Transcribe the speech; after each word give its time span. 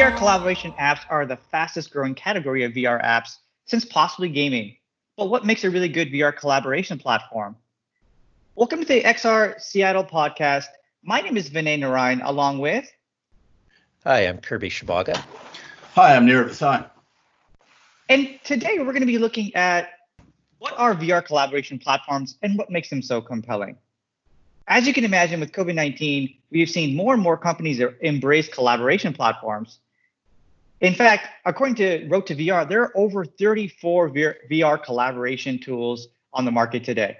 VR 0.00 0.16
collaboration 0.16 0.72
apps 0.80 1.00
are 1.10 1.26
the 1.26 1.36
fastest 1.36 1.90
growing 1.90 2.14
category 2.14 2.64
of 2.64 2.72
VR 2.72 3.04
apps 3.04 3.36
since 3.66 3.84
possibly 3.84 4.30
gaming. 4.30 4.74
But 5.18 5.28
what 5.28 5.44
makes 5.44 5.62
a 5.62 5.70
really 5.70 5.90
good 5.90 6.10
VR 6.10 6.34
collaboration 6.34 6.98
platform? 6.98 7.54
Welcome 8.54 8.80
to 8.80 8.86
the 8.86 9.02
XR 9.02 9.60
Seattle 9.60 10.04
podcast. 10.04 10.68
My 11.02 11.20
name 11.20 11.36
is 11.36 11.50
Vinay 11.50 11.78
Narayan, 11.78 12.22
along 12.22 12.60
with. 12.60 12.90
Hi, 14.04 14.20
I'm 14.20 14.38
Kirby 14.38 14.70
Shabaga. 14.70 15.22
Hi, 15.94 16.16
I'm 16.16 16.26
Nirav 16.26 16.48
Desai. 16.48 16.88
And 18.08 18.40
today 18.42 18.78
we're 18.78 18.86
going 18.86 19.00
to 19.00 19.06
be 19.06 19.18
looking 19.18 19.54
at 19.54 19.90
what 20.60 20.72
are 20.78 20.94
VR 20.94 21.22
collaboration 21.22 21.78
platforms 21.78 22.38
and 22.40 22.56
what 22.56 22.70
makes 22.70 22.88
them 22.88 23.02
so 23.02 23.20
compelling. 23.20 23.76
As 24.66 24.86
you 24.86 24.94
can 24.94 25.04
imagine, 25.04 25.40
with 25.40 25.52
COVID 25.52 25.74
19, 25.74 26.34
we've 26.50 26.70
seen 26.70 26.96
more 26.96 27.12
and 27.12 27.22
more 27.22 27.36
companies 27.36 27.82
embrace 28.00 28.48
collaboration 28.48 29.12
platforms. 29.12 29.78
In 30.80 30.94
fact, 30.94 31.28
according 31.44 31.76
to 31.76 32.08
Road 32.08 32.26
to 32.26 32.34
VR, 32.34 32.66
there 32.68 32.82
are 32.82 32.96
over 32.96 33.24
34 33.24 34.10
VR 34.10 34.82
collaboration 34.82 35.58
tools 35.58 36.08
on 36.32 36.44
the 36.44 36.50
market 36.50 36.84
today. 36.84 37.18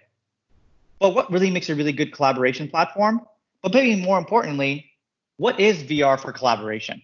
But 0.99 1.15
what 1.15 1.31
really 1.31 1.51
makes 1.51 1.69
a 1.69 1.75
really 1.75 1.93
good 1.93 2.13
collaboration 2.13 2.69
platform? 2.69 3.23
But 3.63 3.75
maybe 3.75 4.01
more 4.01 4.19
importantly, 4.19 4.91
what 5.37 5.61
is 5.61 5.83
VR 5.83 6.19
for 6.19 6.33
collaboration? 6.33 7.03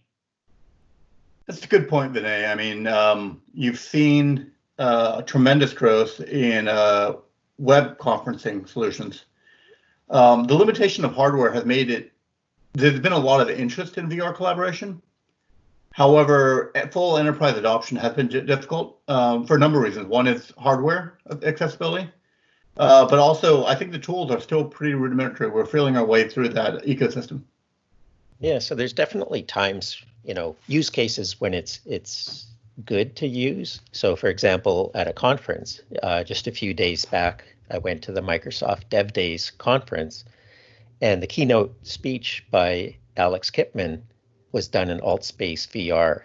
That's 1.46 1.62
a 1.64 1.68
good 1.68 1.88
point, 1.88 2.12
Vinay. 2.12 2.50
I 2.50 2.54
mean, 2.54 2.86
um, 2.86 3.42
you've 3.52 3.78
seen 3.78 4.52
uh, 4.78 5.22
tremendous 5.22 5.72
growth 5.72 6.20
in 6.20 6.68
uh, 6.68 7.16
web 7.58 7.98
conferencing 7.98 8.68
solutions. 8.68 9.26
Um, 10.08 10.44
the 10.44 10.54
limitation 10.54 11.04
of 11.04 11.14
hardware 11.14 11.52
has 11.52 11.64
made 11.64 11.90
it. 11.90 12.12
There's 12.72 13.00
been 13.00 13.12
a 13.12 13.18
lot 13.18 13.40
of 13.40 13.48
interest 13.48 13.96
in 13.98 14.08
VR 14.08 14.34
collaboration. 14.34 15.00
However, 15.96 16.72
full 16.92 17.16
enterprise 17.16 17.56
adoption 17.56 17.96
has 17.96 18.12
been 18.12 18.28
difficult 18.28 18.98
um, 19.08 19.46
for 19.46 19.56
a 19.56 19.58
number 19.58 19.78
of 19.78 19.84
reasons. 19.84 20.08
One 20.08 20.26
is 20.26 20.52
hardware 20.58 21.16
accessibility, 21.42 22.10
uh, 22.76 23.06
but 23.06 23.18
also 23.18 23.64
I 23.64 23.76
think 23.76 23.92
the 23.92 23.98
tools 23.98 24.30
are 24.30 24.38
still 24.38 24.62
pretty 24.62 24.92
rudimentary. 24.92 25.48
We're 25.48 25.64
feeling 25.64 25.96
our 25.96 26.04
way 26.04 26.28
through 26.28 26.50
that 26.50 26.82
ecosystem. 26.82 27.40
Yeah, 28.40 28.58
so 28.58 28.74
there's 28.74 28.92
definitely 28.92 29.42
times 29.44 30.02
you 30.22 30.34
know 30.34 30.54
use 30.66 30.90
cases 30.90 31.40
when 31.40 31.54
it's 31.54 31.80
it's 31.86 32.48
good 32.84 33.16
to 33.16 33.26
use. 33.26 33.80
So, 33.92 34.16
for 34.16 34.26
example, 34.26 34.90
at 34.94 35.08
a 35.08 35.14
conference 35.14 35.80
uh, 36.02 36.24
just 36.24 36.46
a 36.46 36.52
few 36.52 36.74
days 36.74 37.06
back, 37.06 37.42
I 37.70 37.78
went 37.78 38.02
to 38.02 38.12
the 38.12 38.20
Microsoft 38.20 38.90
Dev 38.90 39.14
Days 39.14 39.50
conference, 39.56 40.26
and 41.00 41.22
the 41.22 41.26
keynote 41.26 41.74
speech 41.86 42.44
by 42.50 42.96
Alex 43.16 43.50
Kipman 43.50 44.02
was 44.56 44.68
done 44.68 44.88
in 44.88 45.00
AltspaceVR. 45.00 46.22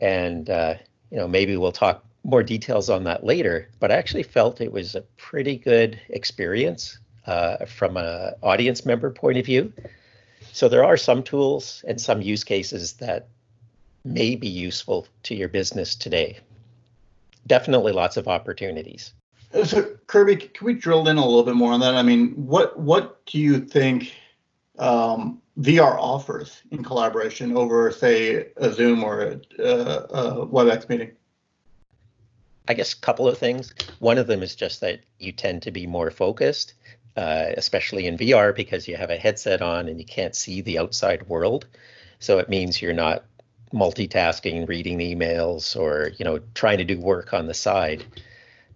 And 0.00 0.50
uh, 0.50 0.74
you 1.12 1.18
know, 1.18 1.28
maybe 1.28 1.56
we'll 1.56 1.70
talk 1.70 2.04
more 2.24 2.42
details 2.42 2.90
on 2.90 3.04
that 3.04 3.22
later. 3.22 3.68
But 3.78 3.92
I 3.92 3.94
actually 3.94 4.24
felt 4.24 4.60
it 4.60 4.72
was 4.72 4.96
a 4.96 5.02
pretty 5.16 5.56
good 5.56 6.00
experience 6.08 6.98
uh, 7.24 7.64
from 7.66 7.96
an 7.96 8.34
audience 8.42 8.84
member 8.84 9.10
point 9.10 9.38
of 9.38 9.46
view. 9.46 9.72
So 10.52 10.68
there 10.68 10.84
are 10.84 10.96
some 10.96 11.22
tools 11.22 11.84
and 11.86 12.00
some 12.00 12.22
use 12.22 12.42
cases 12.42 12.94
that 12.94 13.28
may 14.04 14.34
be 14.34 14.48
useful 14.48 15.06
to 15.24 15.36
your 15.36 15.48
business 15.48 15.94
today. 15.94 16.40
Definitely 17.46 17.92
lots 17.92 18.16
of 18.16 18.26
opportunities. 18.26 19.14
So 19.64 19.84
Kirby, 20.08 20.36
can 20.36 20.66
we 20.66 20.74
drill 20.74 21.06
in 21.06 21.18
a 21.18 21.24
little 21.24 21.44
bit 21.44 21.54
more 21.54 21.72
on 21.72 21.78
that? 21.80 21.94
I 21.94 22.02
mean, 22.02 22.32
what 22.32 22.76
what 22.76 23.24
do 23.26 23.38
you 23.38 23.60
think 23.60 24.12
um, 24.78 25.40
VR 25.58 25.96
offers 25.98 26.62
in 26.70 26.84
collaboration 26.84 27.56
over, 27.56 27.90
say, 27.90 28.52
a 28.56 28.72
Zoom 28.72 29.02
or 29.02 29.22
a, 29.22 29.40
a 29.58 30.46
WebEx 30.46 30.88
meeting? 30.88 31.12
I 32.68 32.74
guess 32.74 32.92
a 32.92 32.98
couple 32.98 33.28
of 33.28 33.38
things. 33.38 33.72
One 34.00 34.18
of 34.18 34.26
them 34.26 34.42
is 34.42 34.54
just 34.54 34.80
that 34.80 35.00
you 35.18 35.32
tend 35.32 35.62
to 35.62 35.70
be 35.70 35.86
more 35.86 36.10
focused 36.10 36.74
uh, 37.16 37.52
especially 37.56 38.06
in 38.06 38.18
VR 38.18 38.54
because 38.54 38.86
you 38.86 38.96
have 38.96 39.10
a 39.10 39.16
headset 39.16 39.62
on 39.62 39.88
and 39.88 39.98
you 39.98 40.04
can't 40.04 40.36
see 40.36 40.60
the 40.60 40.78
outside 40.78 41.28
world. 41.28 41.66
So 42.18 42.38
it 42.38 42.48
means 42.48 42.82
you're 42.82 42.92
not 42.92 43.24
multitasking, 43.72 44.68
reading 44.68 44.98
emails, 44.98 45.78
or 45.78 46.12
you 46.18 46.24
know 46.24 46.40
trying 46.54 46.78
to 46.78 46.84
do 46.84 47.00
work 47.00 47.32
on 47.32 47.46
the 47.46 47.54
side. 47.54 48.04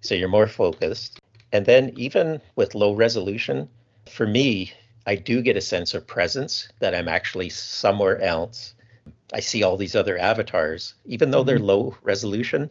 So 0.01 0.15
you're 0.15 0.29
more 0.29 0.47
focused. 0.47 1.21
And 1.53 1.67
then 1.67 1.93
even 1.97 2.41
with 2.57 2.75
low 2.75 2.95
resolution, 2.95 3.69
for 4.09 4.27
me, 4.27 4.73
I 5.07 5.17
do 5.17 5.43
get 5.43 5.57
a 5.57 5.61
sense 5.61 5.95
of 5.95 6.07
presence 6.07 6.69
that 6.81 6.95
I'm 6.95 7.09
actually 7.09 7.49
somewhere 7.49 8.21
else. 8.21 8.75
I 9.33 9.41
see 9.41 9.63
all 9.63 9.77
these 9.77 9.97
other 9.97 10.19
avatars, 10.19 10.95
even 11.05 11.31
though 11.31 11.43
they're 11.43 11.57
mm-hmm. 11.57 11.65
low 11.65 11.97
resolution. 12.03 12.71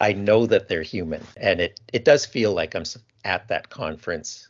I 0.00 0.12
know 0.12 0.46
that 0.46 0.68
they're 0.68 0.82
human, 0.82 1.24
and 1.36 1.60
it 1.60 1.80
it 1.92 2.04
does 2.04 2.24
feel 2.24 2.52
like 2.52 2.74
I'm 2.74 2.84
at 3.24 3.48
that 3.48 3.68
conference 3.68 4.48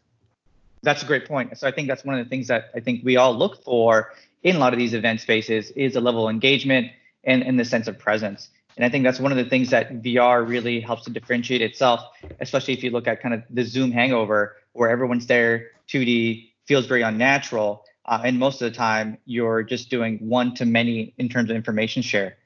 that's 0.82 1.02
a 1.02 1.06
great 1.06 1.26
point. 1.26 1.56
So 1.58 1.66
I 1.66 1.70
think 1.70 1.88
that's 1.88 2.04
one 2.04 2.18
of 2.18 2.24
the 2.24 2.28
things 2.28 2.46
that 2.48 2.70
I 2.74 2.80
think 2.80 3.04
we 3.04 3.16
all 3.16 3.36
look 3.36 3.62
for 3.64 4.12
in 4.42 4.56
a 4.56 4.58
lot 4.58 4.72
of 4.72 4.78
these 4.78 4.94
event 4.94 5.20
spaces 5.20 5.70
is 5.72 5.96
a 5.96 6.00
level 6.00 6.28
of 6.28 6.32
engagement 6.32 6.92
and, 7.24 7.42
and 7.42 7.58
the 7.58 7.64
sense 7.64 7.88
of 7.88 7.98
presence. 7.98 8.50
And 8.76 8.84
I 8.84 8.88
think 8.88 9.02
that's 9.02 9.18
one 9.18 9.32
of 9.32 9.38
the 9.38 9.44
things 9.44 9.70
that 9.70 10.02
VR 10.02 10.48
really 10.48 10.80
helps 10.80 11.04
to 11.04 11.10
differentiate 11.10 11.62
itself, 11.62 12.00
especially 12.40 12.74
if 12.74 12.84
you 12.84 12.90
look 12.90 13.08
at 13.08 13.20
kind 13.20 13.34
of 13.34 13.42
the 13.50 13.64
Zoom 13.64 13.90
hangover 13.90 14.56
where 14.72 14.88
everyone's 14.88 15.26
there, 15.26 15.72
2D, 15.88 16.47
feels 16.68 16.86
very 16.86 17.02
unnatural. 17.02 17.84
Uh, 18.04 18.20
and 18.24 18.38
most 18.38 18.62
of 18.62 18.70
the 18.70 18.76
time, 18.76 19.18
you're 19.24 19.62
just 19.62 19.90
doing 19.90 20.18
one 20.18 20.54
to 20.54 20.64
many 20.64 21.14
in 21.18 21.28
terms 21.28 21.50
of 21.50 21.56
information 21.56 22.02
share. 22.02 22.36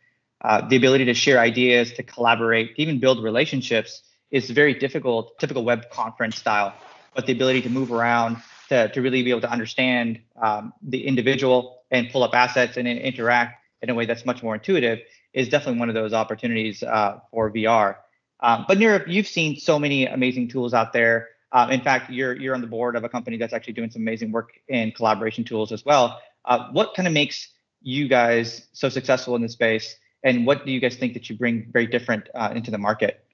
Uh, 0.40 0.66
the 0.66 0.76
ability 0.76 1.04
to 1.04 1.14
share 1.14 1.38
ideas, 1.38 1.92
to 1.92 2.02
collaborate, 2.02 2.74
to 2.74 2.82
even 2.82 2.98
build 2.98 3.22
relationships 3.22 4.02
is 4.30 4.48
very 4.50 4.74
difficult, 4.74 5.38
typical 5.38 5.64
web 5.64 5.90
conference 5.90 6.36
style 6.36 6.72
but 7.14 7.26
the 7.26 7.32
ability 7.32 7.62
to 7.62 7.70
move 7.70 7.92
around 7.92 8.38
to, 8.68 8.88
to 8.88 9.02
really 9.02 9.22
be 9.22 9.30
able 9.30 9.40
to 9.40 9.50
understand 9.50 10.20
um, 10.40 10.72
the 10.82 11.06
individual 11.06 11.82
and 11.90 12.10
pull 12.10 12.22
up 12.22 12.34
assets 12.34 12.76
and 12.76 12.88
interact 12.88 13.62
in 13.82 13.90
a 13.90 13.94
way 13.94 14.06
that's 14.06 14.24
much 14.24 14.42
more 14.42 14.54
intuitive 14.54 15.00
is 15.34 15.48
definitely 15.48 15.78
one 15.78 15.88
of 15.88 15.94
those 15.94 16.12
opportunities 16.12 16.82
uh, 16.82 17.18
for 17.30 17.50
VR. 17.50 17.96
Um, 18.40 18.64
but 18.66 18.78
Nirav, 18.78 19.08
you've 19.08 19.26
seen 19.26 19.56
so 19.56 19.78
many 19.78 20.06
amazing 20.06 20.48
tools 20.48 20.74
out 20.74 20.92
there. 20.92 21.28
Uh, 21.52 21.68
in 21.70 21.80
fact, 21.80 22.10
you're 22.10 22.34
you're 22.34 22.54
on 22.54 22.60
the 22.60 22.66
board 22.66 22.96
of 22.96 23.04
a 23.04 23.08
company 23.08 23.36
that's 23.36 23.52
actually 23.52 23.74
doing 23.74 23.90
some 23.90 24.02
amazing 24.02 24.32
work 24.32 24.52
in 24.68 24.90
collaboration 24.92 25.44
tools 25.44 25.70
as 25.72 25.84
well. 25.84 26.20
Uh, 26.44 26.68
what 26.72 26.94
kind 26.94 27.06
of 27.06 27.14
makes 27.14 27.48
you 27.82 28.08
guys 28.08 28.68
so 28.72 28.88
successful 28.88 29.36
in 29.36 29.42
this 29.42 29.52
space, 29.52 29.96
and 30.24 30.46
what 30.46 30.64
do 30.64 30.72
you 30.72 30.80
guys 30.80 30.96
think 30.96 31.12
that 31.14 31.28
you 31.28 31.36
bring 31.36 31.68
very 31.72 31.86
different 31.86 32.28
uh, 32.34 32.52
into 32.54 32.70
the 32.70 32.78
market? 32.78 33.24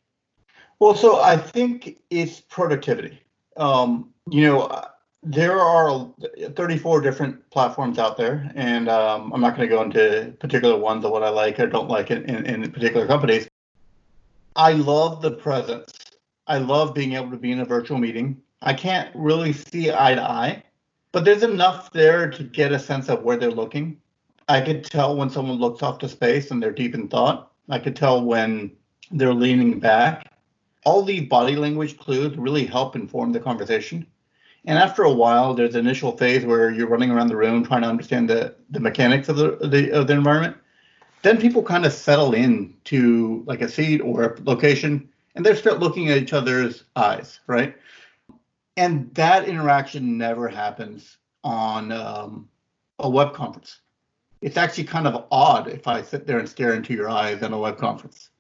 Well, 0.81 0.95
so 0.95 1.21
I 1.21 1.37
think 1.37 1.99
it's 2.11 2.41
productivity 2.41 3.21
um, 3.59 4.11
you 4.31 4.43
know, 4.43 4.85
there 5.23 5.61
are 5.61 6.09
34 6.55 7.01
different 7.01 7.51
platforms 7.51 7.99
out 7.99 8.17
there, 8.17 8.51
and 8.55 8.89
um, 8.89 9.33
I'm 9.35 9.41
not 9.41 9.57
going 9.57 9.69
to 9.69 9.75
go 9.75 9.83
into 9.83 10.35
particular 10.39 10.77
ones 10.77 11.05
of 11.05 11.11
what 11.11 11.23
I 11.23 11.29
like 11.29 11.59
or 11.59 11.67
don't 11.67 11.89
like 11.89 12.11
in, 12.11 12.25
in, 12.25 12.47
in 12.47 12.71
particular 12.71 13.07
companies. 13.07 13.49
I 14.57 14.73
love 14.73 15.23
the 15.23 15.33
presence. 15.33 15.93
I 16.49 16.59
love 16.59 16.95
being 16.95 17.13
able 17.13 17.31
to 17.31 17.37
be 17.37 17.53
in 17.53 17.61
a 17.61 17.65
virtual 17.65 17.99
meeting. 17.99 18.41
I 18.63 18.75
can't 18.75 19.15
really 19.15 19.53
see 19.53 19.93
eye 19.93 20.15
to 20.15 20.23
eye, 20.23 20.63
but 21.13 21.25
there's 21.25 21.43
enough 21.43 21.93
there 21.93 22.29
to 22.31 22.43
get 22.43 22.73
a 22.73 22.79
sense 22.79 23.09
of 23.09 23.23
where 23.23 23.37
they're 23.37 23.51
looking. 23.51 24.01
I 24.49 24.63
could 24.63 24.83
tell 24.83 25.15
when 25.15 25.31
someone 25.31 25.59
looks 25.59 25.83
off 25.83 25.99
to 25.99 26.09
space 26.09 26.51
and 26.51 26.63
they're 26.63 26.73
deep 26.73 26.95
in 26.95 27.09
thought. 27.09 27.53
I 27.69 27.79
could 27.79 27.95
tell 27.95 28.25
when 28.25 28.73
they're 29.11 29.35
leaning 29.35 29.79
back 29.79 30.33
all 30.85 31.03
these 31.03 31.29
body 31.29 31.55
language 31.55 31.99
clues 31.99 32.37
really 32.39 32.65
help 32.65 32.97
inform 32.97 33.33
the 33.33 33.41
conversation. 33.41 34.07
And 34.65 34.79
after 34.79 35.03
a 35.03 35.13
while, 35.13 35.53
there's 35.53 35.75
an 35.75 35.87
initial 35.87 36.17
phase 36.17 36.47
where 36.47 36.71
you're 36.71 36.89
running 36.89 37.11
around 37.11 37.29
the 37.29 37.37
room 37.37 37.65
trying 37.65 37.83
to 37.83 37.89
understand 37.89 38.31
the, 38.31 38.55
the 38.71 38.81
mechanics 38.81 39.29
of 39.29 39.37
the, 39.37 39.57
the 39.69 39.91
of 39.93 40.07
the 40.07 40.15
environment. 40.15 40.57
Then 41.23 41.39
people 41.39 41.63
kind 41.63 41.85
of 41.85 41.93
settle 41.93 42.33
in 42.33 42.75
to 42.85 43.43
like 43.47 43.61
a 43.61 43.69
seat 43.69 44.01
or 44.01 44.23
a 44.25 44.41
location, 44.43 45.09
and 45.39 45.47
they 45.47 45.55
start 45.55 45.79
looking 45.79 46.11
at 46.11 46.19
each 46.19 46.33
other's 46.33 46.83
eyes, 46.97 47.39
right? 47.47 47.77
And 48.77 49.15
that 49.15 49.49
interaction 49.49 50.19
never 50.19 50.49
happens 50.49 51.17
on 51.45 51.93
um, 51.93 52.49
a 52.99 53.09
web 53.09 53.35
conference. 53.35 53.79
It's 54.43 54.57
actually 54.57 54.85
kind 54.85 55.07
of 55.07 55.27
odd 55.31 55.69
if 55.69 55.87
I 55.87 56.03
sit 56.03 56.27
there 56.27 56.41
and 56.41 56.49
stare 56.49 56.75
into 56.75 56.93
your 56.93 57.09
eyes 57.09 57.41
in 57.43 57.53
a 57.53 57.59
web 57.59 57.79
conference. 57.79 58.31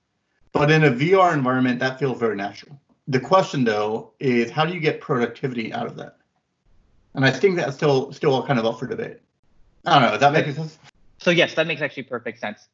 But 0.50 0.73
in 0.73 0.85
a 0.85 0.91
VR 0.91 1.33
environment, 1.33 1.79
that 1.79 2.00
feels 2.00 2.19
very 2.19 2.35
natural. 2.35 2.81
The 3.06 3.21
question, 3.21 3.62
though, 3.62 4.12
is 4.19 4.50
how 4.50 4.67
do 4.67 4.75
you 4.75 4.81
get 4.81 5.00
productivity 5.00 5.73
out 5.73 5.87
of 5.87 5.95
that? 5.99 6.17
And 7.15 7.25
I 7.25 7.31
think 7.31 7.55
that's 7.56 7.77
still 7.77 8.12
still 8.12 8.45
kind 8.45 8.59
of 8.59 8.67
up 8.67 8.81
for 8.81 8.89
debate. 8.89 9.21
I 9.87 9.95
don't 9.95 10.03
know. 10.03 10.11
Does 10.11 10.21
that 10.21 10.33
make 10.33 10.53
sense? 10.55 10.79
So 11.19 11.31
yes, 11.31 11.55
that 11.55 11.69
makes 11.69 11.81
actually 11.81 12.05
perfect 12.05 12.41
sense. 12.41 12.69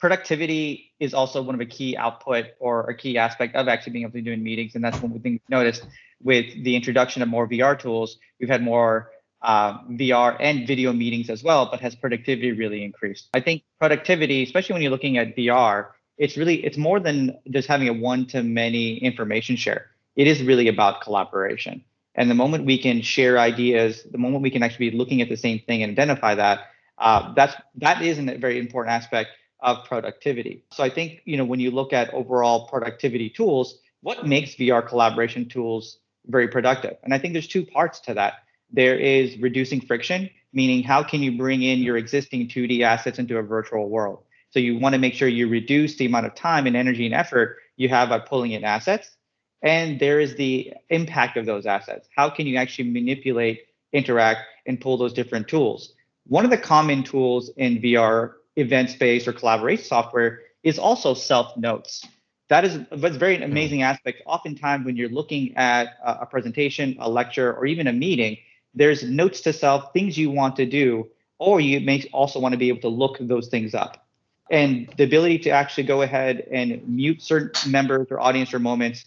Productivity 0.00 0.92
is 0.98 1.12
also 1.14 1.42
one 1.42 1.54
of 1.54 1.60
a 1.60 1.66
key 1.66 1.96
output 1.96 2.46
or 2.58 2.88
a 2.88 2.96
key 2.96 3.18
aspect 3.18 3.54
of 3.54 3.68
actually 3.68 3.92
being 3.92 4.04
able 4.04 4.12
to 4.12 4.22
do 4.22 4.32
in 4.32 4.42
meetings, 4.42 4.74
and 4.74 4.82
that's 4.82 5.00
one 5.00 5.12
thing 5.20 5.32
we've 5.32 5.50
noticed 5.50 5.86
with 6.22 6.46
the 6.64 6.74
introduction 6.74 7.22
of 7.22 7.28
more 7.28 7.46
VR 7.46 7.78
tools. 7.78 8.18
We've 8.40 8.48
had 8.48 8.62
more 8.62 9.10
uh, 9.42 9.78
VR 9.90 10.36
and 10.40 10.66
video 10.66 10.92
meetings 10.92 11.30
as 11.30 11.42
well, 11.42 11.68
but 11.70 11.80
has 11.80 11.94
productivity 11.94 12.52
really 12.52 12.84
increased? 12.84 13.28
I 13.34 13.40
think 13.40 13.62
productivity, 13.78 14.42
especially 14.42 14.74
when 14.74 14.82
you're 14.82 14.90
looking 14.90 15.18
at 15.18 15.36
VR, 15.36 15.88
it's 16.18 16.36
really 16.36 16.64
it's 16.64 16.76
more 16.76 17.00
than 17.00 17.38
just 17.50 17.68
having 17.68 17.88
a 17.88 17.94
one-to-many 17.94 18.98
information 18.98 19.56
share. 19.56 19.86
It 20.16 20.26
is 20.26 20.42
really 20.42 20.68
about 20.68 21.00
collaboration. 21.00 21.82
And 22.14 22.28
the 22.28 22.34
moment 22.34 22.66
we 22.66 22.76
can 22.76 23.00
share 23.00 23.38
ideas, 23.38 24.02
the 24.10 24.18
moment 24.18 24.42
we 24.42 24.50
can 24.50 24.62
actually 24.62 24.90
be 24.90 24.96
looking 24.96 25.22
at 25.22 25.28
the 25.28 25.36
same 25.36 25.60
thing 25.60 25.82
and 25.82 25.92
identify 25.92 26.34
that, 26.34 26.60
uh, 26.98 27.32
that's 27.34 27.54
that 27.76 28.02
is 28.02 28.18
a 28.18 28.36
very 28.36 28.58
important 28.58 28.92
aspect 28.92 29.30
of 29.62 29.84
productivity. 29.84 30.64
So 30.72 30.82
I 30.82 30.90
think 30.90 31.22
you 31.24 31.36
know 31.36 31.44
when 31.44 31.60
you 31.60 31.70
look 31.70 31.92
at 31.92 32.12
overall 32.14 32.68
productivity 32.68 33.30
tools, 33.30 33.78
what 34.02 34.26
makes 34.26 34.54
VR 34.54 34.86
collaboration 34.86 35.48
tools 35.48 35.98
very 36.26 36.48
productive? 36.48 36.96
And 37.02 37.14
I 37.14 37.18
think 37.18 37.32
there's 37.32 37.48
two 37.48 37.64
parts 37.64 38.00
to 38.00 38.14
that. 38.14 38.34
There 38.72 38.96
is 38.96 39.36
reducing 39.38 39.80
friction, 39.80 40.30
meaning 40.52 40.82
how 40.82 41.02
can 41.02 41.22
you 41.22 41.36
bring 41.36 41.62
in 41.62 41.80
your 41.80 41.96
existing 41.96 42.48
2D 42.48 42.82
assets 42.82 43.18
into 43.18 43.38
a 43.38 43.42
virtual 43.42 43.88
world? 43.88 44.22
So 44.50 44.58
you 44.58 44.78
want 44.78 44.94
to 44.94 44.98
make 44.98 45.14
sure 45.14 45.28
you 45.28 45.48
reduce 45.48 45.96
the 45.96 46.06
amount 46.06 46.26
of 46.26 46.34
time 46.34 46.66
and 46.66 46.76
energy 46.76 47.06
and 47.06 47.14
effort 47.14 47.58
you 47.76 47.88
have 47.88 48.08
by 48.08 48.18
pulling 48.18 48.52
in 48.52 48.64
assets. 48.64 49.16
And 49.62 50.00
there 50.00 50.20
is 50.20 50.34
the 50.36 50.72
impact 50.88 51.36
of 51.36 51.46
those 51.46 51.66
assets. 51.66 52.08
How 52.16 52.30
can 52.30 52.46
you 52.46 52.56
actually 52.56 52.90
manipulate, 52.90 53.62
interact, 53.92 54.40
and 54.66 54.80
pull 54.80 54.96
those 54.96 55.12
different 55.12 55.48
tools? 55.48 55.94
One 56.26 56.44
of 56.44 56.50
the 56.50 56.58
common 56.58 57.02
tools 57.02 57.50
in 57.56 57.80
VR 57.80 58.34
event 58.60 58.90
space 58.90 59.26
or 59.26 59.32
collaboration 59.32 59.84
software 59.84 60.40
is 60.62 60.78
also 60.78 61.14
self 61.14 61.56
notes. 61.56 62.06
That 62.48 62.64
is 62.64 62.76
a 62.90 62.96
very 62.96 63.36
mm-hmm. 63.36 63.44
amazing 63.44 63.82
aspect. 63.82 64.22
Oftentimes, 64.26 64.84
when 64.84 64.96
you're 64.96 65.08
looking 65.08 65.56
at 65.56 65.98
a 66.04 66.26
presentation, 66.26 66.96
a 66.98 67.08
lecture, 67.08 67.54
or 67.54 67.66
even 67.66 67.86
a 67.86 67.92
meeting, 67.92 68.38
there's 68.74 69.02
notes 69.02 69.40
to 69.42 69.52
self, 69.52 69.92
things 69.92 70.18
you 70.18 70.30
want 70.30 70.56
to 70.56 70.66
do, 70.66 71.08
or 71.38 71.60
you 71.60 71.80
may 71.80 72.04
also 72.12 72.40
want 72.40 72.52
to 72.52 72.58
be 72.58 72.68
able 72.68 72.80
to 72.80 72.88
look 72.88 73.16
those 73.20 73.48
things 73.48 73.74
up. 73.74 74.06
And 74.50 74.92
the 74.96 75.04
ability 75.04 75.38
to 75.40 75.50
actually 75.50 75.84
go 75.84 76.02
ahead 76.02 76.46
and 76.50 76.86
mute 76.88 77.22
certain 77.22 77.70
members 77.70 78.08
or 78.10 78.18
audience 78.18 78.52
or 78.52 78.58
moments, 78.58 79.04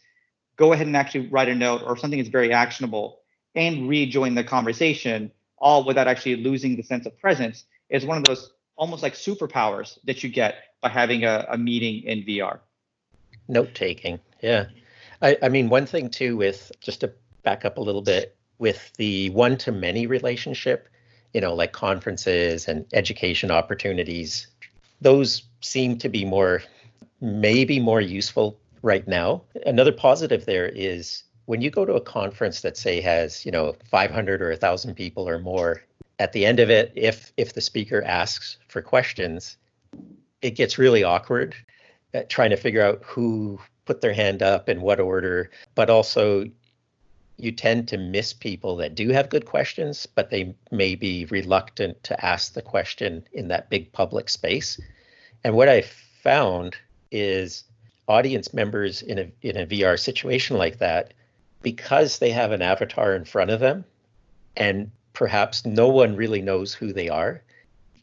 go 0.55 0.71
ahead 0.71 0.87
and 0.87 0.95
actually 0.95 1.27
write 1.27 1.49
a 1.49 1.55
note 1.55 1.81
or 1.85 1.97
something 1.97 2.19
that's 2.19 2.29
very 2.29 2.53
actionable 2.53 3.19
and 3.55 3.89
rejoin 3.89 4.35
the 4.35 4.43
conversation, 4.43 5.31
all 5.57 5.83
without 5.83 6.07
actually 6.07 6.37
losing 6.37 6.77
the 6.77 6.83
sense 6.83 7.05
of 7.05 7.19
presence, 7.19 7.65
is 7.89 8.05
one 8.05 8.17
of 8.17 8.23
those 8.23 8.51
almost 8.75 9.03
like 9.03 9.13
superpowers 9.13 9.97
that 10.05 10.23
you 10.23 10.29
get 10.29 10.55
by 10.81 10.89
having 10.89 11.23
a, 11.23 11.45
a 11.49 11.57
meeting 11.57 12.03
in 12.03 12.23
VR. 12.23 12.59
Note 13.47 13.73
taking, 13.73 14.19
yeah. 14.41 14.65
I, 15.21 15.37
I 15.41 15.49
mean, 15.49 15.69
one 15.69 15.85
thing 15.85 16.09
too, 16.09 16.37
with 16.37 16.71
just 16.81 17.01
to 17.01 17.13
back 17.43 17.65
up 17.65 17.77
a 17.77 17.81
little 17.81 18.01
bit, 18.01 18.35
with 18.57 18.91
the 18.97 19.29
one 19.31 19.57
to 19.57 19.71
many 19.71 20.07
relationship, 20.07 20.87
you 21.33 21.41
know, 21.41 21.53
like 21.53 21.71
conferences 21.71 22.67
and 22.67 22.85
education 22.93 23.51
opportunities, 23.51 24.47
those 25.01 25.43
seem 25.61 25.97
to 25.97 26.09
be 26.09 26.23
more, 26.25 26.61
maybe 27.21 27.79
more 27.79 28.01
useful 28.01 28.59
right 28.81 29.07
now. 29.07 29.41
Another 29.65 29.91
positive 29.91 30.45
there 30.45 30.67
is 30.67 31.23
when 31.45 31.61
you 31.61 31.69
go 31.69 31.85
to 31.85 31.93
a 31.93 32.01
conference 32.01 32.61
that 32.61 32.77
say 32.77 33.01
has, 33.01 33.45
you 33.45 33.51
know, 33.51 33.75
500 33.89 34.41
or 34.41 34.49
1000 34.49 34.95
people 34.95 35.27
or 35.27 35.39
more, 35.39 35.81
at 36.23 36.31
the 36.31 36.45
end 36.45 36.61
of 36.61 36.69
it, 36.69 36.93
if 36.95 37.33
if 37.35 37.51
the 37.53 37.59
speaker 37.59 38.01
asks 38.01 38.57
for 38.69 38.81
questions, 38.81 39.57
it 40.41 40.51
gets 40.51 40.77
really 40.77 41.03
awkward 41.03 41.53
uh, 42.13 42.21
trying 42.29 42.49
to 42.51 42.55
figure 42.55 42.81
out 42.81 43.03
who 43.03 43.59
put 43.83 43.99
their 43.99 44.13
hand 44.13 44.41
up 44.41 44.69
in 44.69 44.79
what 44.79 45.01
order, 45.01 45.51
but 45.75 45.89
also 45.89 46.45
you 47.35 47.51
tend 47.51 47.89
to 47.89 47.97
miss 47.97 48.31
people 48.31 48.77
that 48.77 48.95
do 48.95 49.09
have 49.09 49.29
good 49.29 49.45
questions, 49.45 50.05
but 50.05 50.29
they 50.29 50.55
may 50.71 50.95
be 50.95 51.25
reluctant 51.25 52.01
to 52.03 52.25
ask 52.25 52.53
the 52.53 52.61
question 52.61 53.27
in 53.33 53.49
that 53.49 53.69
big 53.69 53.91
public 53.91 54.29
space. 54.29 54.79
And 55.43 55.53
what 55.55 55.67
I 55.67 55.81
found 55.81 56.77
is 57.11 57.65
audience 58.07 58.53
members 58.53 59.01
in 59.01 59.19
a 59.19 59.31
in 59.41 59.57
a 59.57 59.65
VR 59.65 59.99
situation 59.99 60.57
like 60.57 60.77
that, 60.77 61.13
because 61.61 62.19
they 62.19 62.31
have 62.31 62.53
an 62.53 62.61
avatar 62.61 63.13
in 63.13 63.25
front 63.25 63.51
of 63.51 63.59
them 63.59 63.83
and 64.55 64.89
perhaps 65.13 65.65
no 65.65 65.87
one 65.87 66.15
really 66.15 66.41
knows 66.41 66.73
who 66.73 66.91
they 66.91 67.09
are. 67.09 67.41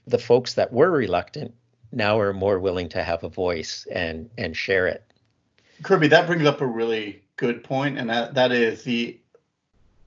The 0.07 0.19
folks 0.19 0.55
that 0.55 0.73
were 0.73 0.91
reluctant 0.91 1.55
now 1.93 2.19
are 2.19 2.33
more 2.33 2.59
willing 2.59 2.89
to 2.91 3.03
have 3.03 3.25
a 3.25 3.29
voice 3.29 3.87
and 3.93 4.31
and 4.39 4.57
share 4.57 4.87
it. 4.87 5.05
Kirby, 5.83 6.09
that 6.09 6.27
brings 6.27 6.47
up 6.47 6.61
a 6.61 6.67
really 6.67 7.23
good 7.37 7.65
point, 7.65 7.99
and 7.99 8.11
that, 8.11 8.35
that 8.35 8.53
is 8.53 8.85
the 8.85 9.19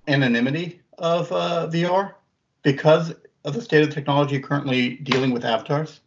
anonymity 0.08 0.82
of 0.98 1.32
uh, 1.32 1.68
VR 1.72 2.14
because 2.62 3.14
of 3.44 3.54
the 3.54 3.62
state 3.62 3.84
of 3.84 3.94
technology 3.94 4.40
currently 4.40 4.98
dealing 4.98 5.32
with 5.32 5.44
avatars. 5.44 6.02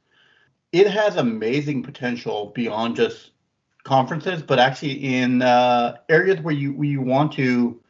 It 0.72 0.86
has 0.86 1.16
amazing 1.16 1.82
potential 1.82 2.52
beyond 2.54 2.96
just 2.96 3.30
conferences, 3.82 4.42
but 4.42 4.58
actually 4.58 5.16
in 5.16 5.42
uh, 5.42 5.96
areas 6.08 6.40
where 6.40 6.54
you 6.54 6.72
where 6.72 6.88
you 6.88 7.00
want 7.00 7.32
to 7.32 7.80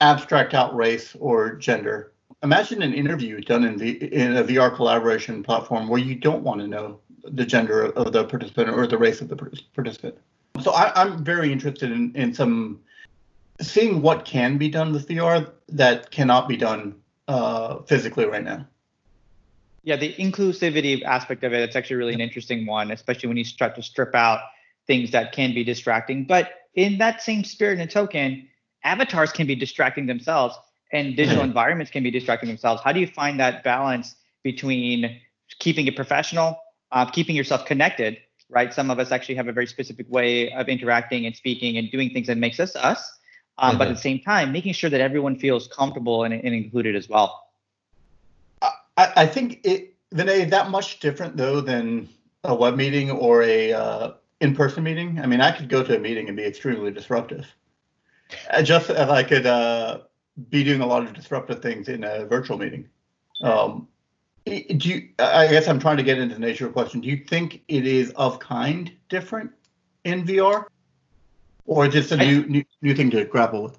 abstract 0.00 0.54
out 0.54 0.74
race 0.74 1.16
or 1.18 1.54
gender 1.54 2.13
imagine 2.44 2.82
an 2.82 2.92
interview 2.92 3.40
done 3.40 3.64
in 3.64 3.80
in 3.80 4.36
a 4.36 4.44
VR 4.44 4.74
collaboration 4.74 5.42
platform 5.42 5.88
where 5.88 6.00
you 6.00 6.14
don't 6.14 6.44
want 6.44 6.60
to 6.60 6.68
know 6.68 7.00
the 7.24 7.44
gender 7.44 7.86
of 7.86 8.12
the 8.12 8.24
participant 8.24 8.68
or 8.68 8.86
the 8.86 8.98
race 8.98 9.20
of 9.20 9.28
the 9.28 9.36
participant. 9.74 10.16
So 10.62 10.70
I, 10.72 11.02
am 11.02 11.24
very 11.24 11.50
interested 11.50 11.90
in, 11.90 12.14
in 12.14 12.34
some 12.34 12.80
seeing 13.60 14.02
what 14.02 14.24
can 14.24 14.58
be 14.58 14.68
done 14.68 14.92
with 14.92 15.08
VR 15.08 15.50
that 15.70 16.10
cannot 16.10 16.48
be 16.48 16.56
done 16.56 16.94
uh, 17.26 17.78
physically 17.82 18.26
right 18.26 18.44
now. 18.44 18.66
Yeah, 19.82 19.96
the 19.96 20.14
inclusivity 20.14 21.02
aspect 21.02 21.44
of 21.44 21.52
it, 21.52 21.60
it's 21.60 21.76
actually 21.76 21.96
really 21.96 22.14
an 22.14 22.20
interesting 22.20 22.66
one, 22.66 22.90
especially 22.90 23.28
when 23.28 23.36
you 23.36 23.44
start 23.44 23.74
to 23.76 23.82
strip 23.82 24.14
out 24.14 24.40
things 24.86 25.10
that 25.10 25.32
can 25.32 25.54
be 25.54 25.64
distracting. 25.64 26.24
But 26.24 26.52
in 26.74 26.98
that 26.98 27.22
same 27.22 27.44
spirit 27.44 27.80
and 27.80 27.90
token, 27.90 28.48
avatars 28.82 29.32
can 29.32 29.46
be 29.46 29.54
distracting 29.54 30.06
themselves 30.06 30.56
and 30.94 31.16
digital 31.16 31.40
mm-hmm. 31.40 31.48
environments 31.48 31.90
can 31.90 32.02
be 32.02 32.10
distracting 32.10 32.48
themselves. 32.48 32.80
How 32.82 32.92
do 32.92 33.00
you 33.00 33.06
find 33.06 33.38
that 33.40 33.64
balance 33.64 34.14
between 34.42 35.20
keeping 35.58 35.86
it 35.86 35.96
professional, 35.96 36.58
uh, 36.92 37.04
keeping 37.04 37.34
yourself 37.36 37.66
connected, 37.66 38.18
right? 38.48 38.72
Some 38.72 38.90
of 38.90 38.98
us 38.98 39.10
actually 39.10 39.34
have 39.34 39.48
a 39.48 39.52
very 39.52 39.66
specific 39.66 40.06
way 40.08 40.52
of 40.52 40.68
interacting 40.68 41.26
and 41.26 41.34
speaking 41.34 41.76
and 41.76 41.90
doing 41.90 42.10
things 42.10 42.28
that 42.28 42.38
makes 42.38 42.60
us 42.60 42.76
us. 42.76 43.18
Um, 43.58 43.70
mm-hmm. 43.70 43.78
But 43.78 43.84
at 43.84 43.88
mm-hmm. 43.88 43.94
the 43.94 44.00
same 44.00 44.20
time, 44.20 44.52
making 44.52 44.72
sure 44.72 44.88
that 44.88 45.00
everyone 45.00 45.36
feels 45.36 45.66
comfortable 45.68 46.24
and, 46.24 46.32
and 46.32 46.54
included 46.54 46.94
as 46.96 47.08
well. 47.08 47.48
I, 48.62 49.12
I 49.16 49.26
think 49.26 49.60
it, 49.64 49.94
Vinay, 50.14 50.48
that 50.50 50.70
much 50.70 51.00
different 51.00 51.36
though 51.36 51.60
than 51.60 52.08
a 52.44 52.54
web 52.54 52.76
meeting 52.76 53.10
or 53.10 53.42
a 53.42 53.72
uh, 53.72 54.12
in-person 54.40 54.84
meeting. 54.84 55.18
I 55.20 55.26
mean, 55.26 55.40
I 55.40 55.50
could 55.50 55.68
go 55.68 55.82
to 55.82 55.96
a 55.96 55.98
meeting 55.98 56.28
and 56.28 56.36
be 56.36 56.44
extremely 56.44 56.92
disruptive. 56.92 57.46
Uh, 58.50 58.62
just 58.62 58.90
as 58.90 59.08
I 59.08 59.22
could 59.24 59.46
uh, 59.46 60.00
be 60.50 60.64
doing 60.64 60.80
a 60.80 60.86
lot 60.86 61.02
of 61.02 61.12
disruptive 61.12 61.62
things 61.62 61.88
in 61.88 62.04
a 62.04 62.24
virtual 62.24 62.58
meeting. 62.58 62.88
Um, 63.42 63.88
do 64.46 64.62
you? 64.80 65.08
I 65.18 65.46
guess 65.48 65.68
I'm 65.68 65.78
trying 65.78 65.96
to 65.96 66.02
get 66.02 66.18
into 66.18 66.34
the 66.34 66.40
nature 66.40 66.66
of 66.66 66.70
the 66.70 66.74
question. 66.74 67.00
Do 67.00 67.08
you 67.08 67.16
think 67.16 67.62
it 67.68 67.86
is 67.86 68.10
of 68.10 68.38
kind 68.38 68.92
different 69.08 69.50
in 70.04 70.24
VR, 70.24 70.66
or 71.64 71.88
just 71.88 72.12
a 72.12 72.16
new, 72.16 72.44
new 72.46 72.64
new 72.82 72.94
thing 72.94 73.10
to 73.10 73.24
grapple 73.24 73.62
with? 73.62 73.78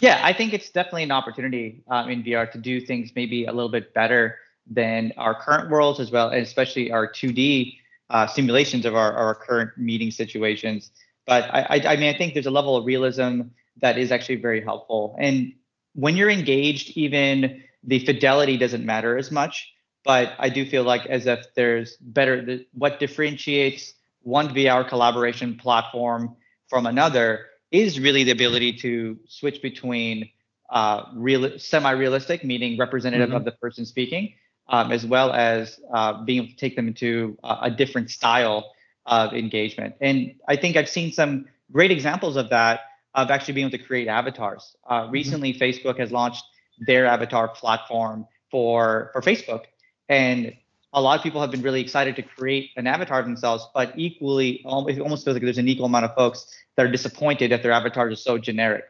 Yeah, 0.00 0.20
I 0.22 0.32
think 0.32 0.52
it's 0.52 0.70
definitely 0.70 1.04
an 1.04 1.12
opportunity 1.12 1.82
um, 1.88 2.10
in 2.10 2.22
VR 2.22 2.50
to 2.52 2.58
do 2.58 2.80
things 2.80 3.12
maybe 3.14 3.46
a 3.46 3.52
little 3.52 3.70
bit 3.70 3.94
better 3.94 4.38
than 4.66 5.12
our 5.16 5.34
current 5.34 5.70
worlds, 5.70 6.00
as 6.00 6.10
well, 6.10 6.30
and 6.30 6.42
especially 6.42 6.90
our 6.90 7.06
2D 7.10 7.78
uh, 8.10 8.26
simulations 8.26 8.84
of 8.84 8.94
our, 8.94 9.12
our 9.12 9.34
current 9.34 9.70
meeting 9.76 10.10
situations. 10.10 10.90
But 11.26 11.44
I, 11.54 11.60
I, 11.70 11.92
I 11.92 11.96
mean, 11.96 12.14
I 12.14 12.18
think 12.18 12.34
there's 12.34 12.46
a 12.46 12.50
level 12.50 12.76
of 12.76 12.84
realism 12.84 13.42
that 13.80 13.98
is 13.98 14.12
actually 14.12 14.36
very 14.36 14.62
helpful. 14.62 15.16
And 15.18 15.54
when 15.94 16.16
you're 16.16 16.30
engaged, 16.30 16.96
even 16.96 17.62
the 17.82 18.00
fidelity 18.00 18.56
doesn't 18.56 18.84
matter 18.84 19.16
as 19.16 19.30
much. 19.30 19.70
But 20.04 20.34
I 20.38 20.50
do 20.50 20.66
feel 20.66 20.84
like 20.84 21.06
as 21.06 21.26
if 21.26 21.46
there's 21.56 21.96
better, 21.96 22.60
what 22.72 23.00
differentiates 23.00 23.94
one 24.20 24.48
VR 24.54 24.86
collaboration 24.86 25.56
platform 25.56 26.36
from 26.68 26.86
another 26.86 27.46
is 27.70 27.98
really 27.98 28.22
the 28.24 28.30
ability 28.30 28.74
to 28.74 29.18
switch 29.26 29.62
between 29.62 30.28
uh, 30.70 31.04
real, 31.14 31.58
semi-realistic, 31.58 32.44
meaning 32.44 32.78
representative 32.78 33.28
mm-hmm. 33.28 33.36
of 33.36 33.44
the 33.44 33.52
person 33.52 33.86
speaking, 33.86 34.34
um, 34.68 34.92
as 34.92 35.06
well 35.06 35.32
as 35.32 35.80
uh, 35.92 36.22
being 36.24 36.42
able 36.42 36.48
to 36.48 36.56
take 36.56 36.76
them 36.76 36.88
into 36.88 37.38
a, 37.42 37.58
a 37.62 37.70
different 37.70 38.10
style 38.10 38.72
of 39.06 39.32
engagement. 39.32 39.94
And 40.00 40.34
I 40.48 40.56
think 40.56 40.76
I've 40.76 40.88
seen 40.88 41.12
some 41.12 41.46
great 41.72 41.90
examples 41.90 42.36
of 42.36 42.50
that 42.50 42.80
of 43.14 43.30
actually 43.30 43.54
being 43.54 43.66
able 43.66 43.78
to 43.78 43.84
create 43.84 44.08
avatars. 44.08 44.76
Uh, 44.86 45.02
mm-hmm. 45.02 45.12
recently, 45.12 45.52
mm-hmm. 45.52 45.62
Facebook 45.62 45.98
has 45.98 46.10
launched 46.12 46.44
their 46.86 47.06
avatar 47.06 47.48
platform 47.48 48.26
for 48.50 49.10
for 49.12 49.20
Facebook, 49.20 49.64
and 50.08 50.54
a 50.92 51.00
lot 51.00 51.18
of 51.18 51.22
people 51.22 51.40
have 51.40 51.50
been 51.50 51.62
really 51.62 51.80
excited 51.80 52.14
to 52.16 52.22
create 52.22 52.70
an 52.76 52.86
avatar 52.86 53.20
of 53.20 53.26
themselves. 53.26 53.66
But 53.74 53.92
equally, 53.96 54.62
it 54.64 54.66
almost 54.66 55.24
feels 55.24 55.34
like 55.34 55.42
there's 55.42 55.58
an 55.58 55.68
equal 55.68 55.86
amount 55.86 56.04
of 56.04 56.14
folks 56.14 56.46
that 56.76 56.86
are 56.86 56.90
disappointed 56.90 57.50
that 57.50 57.62
their 57.62 57.72
avatars 57.72 58.12
are 58.12 58.16
so 58.16 58.38
generic. 58.38 58.84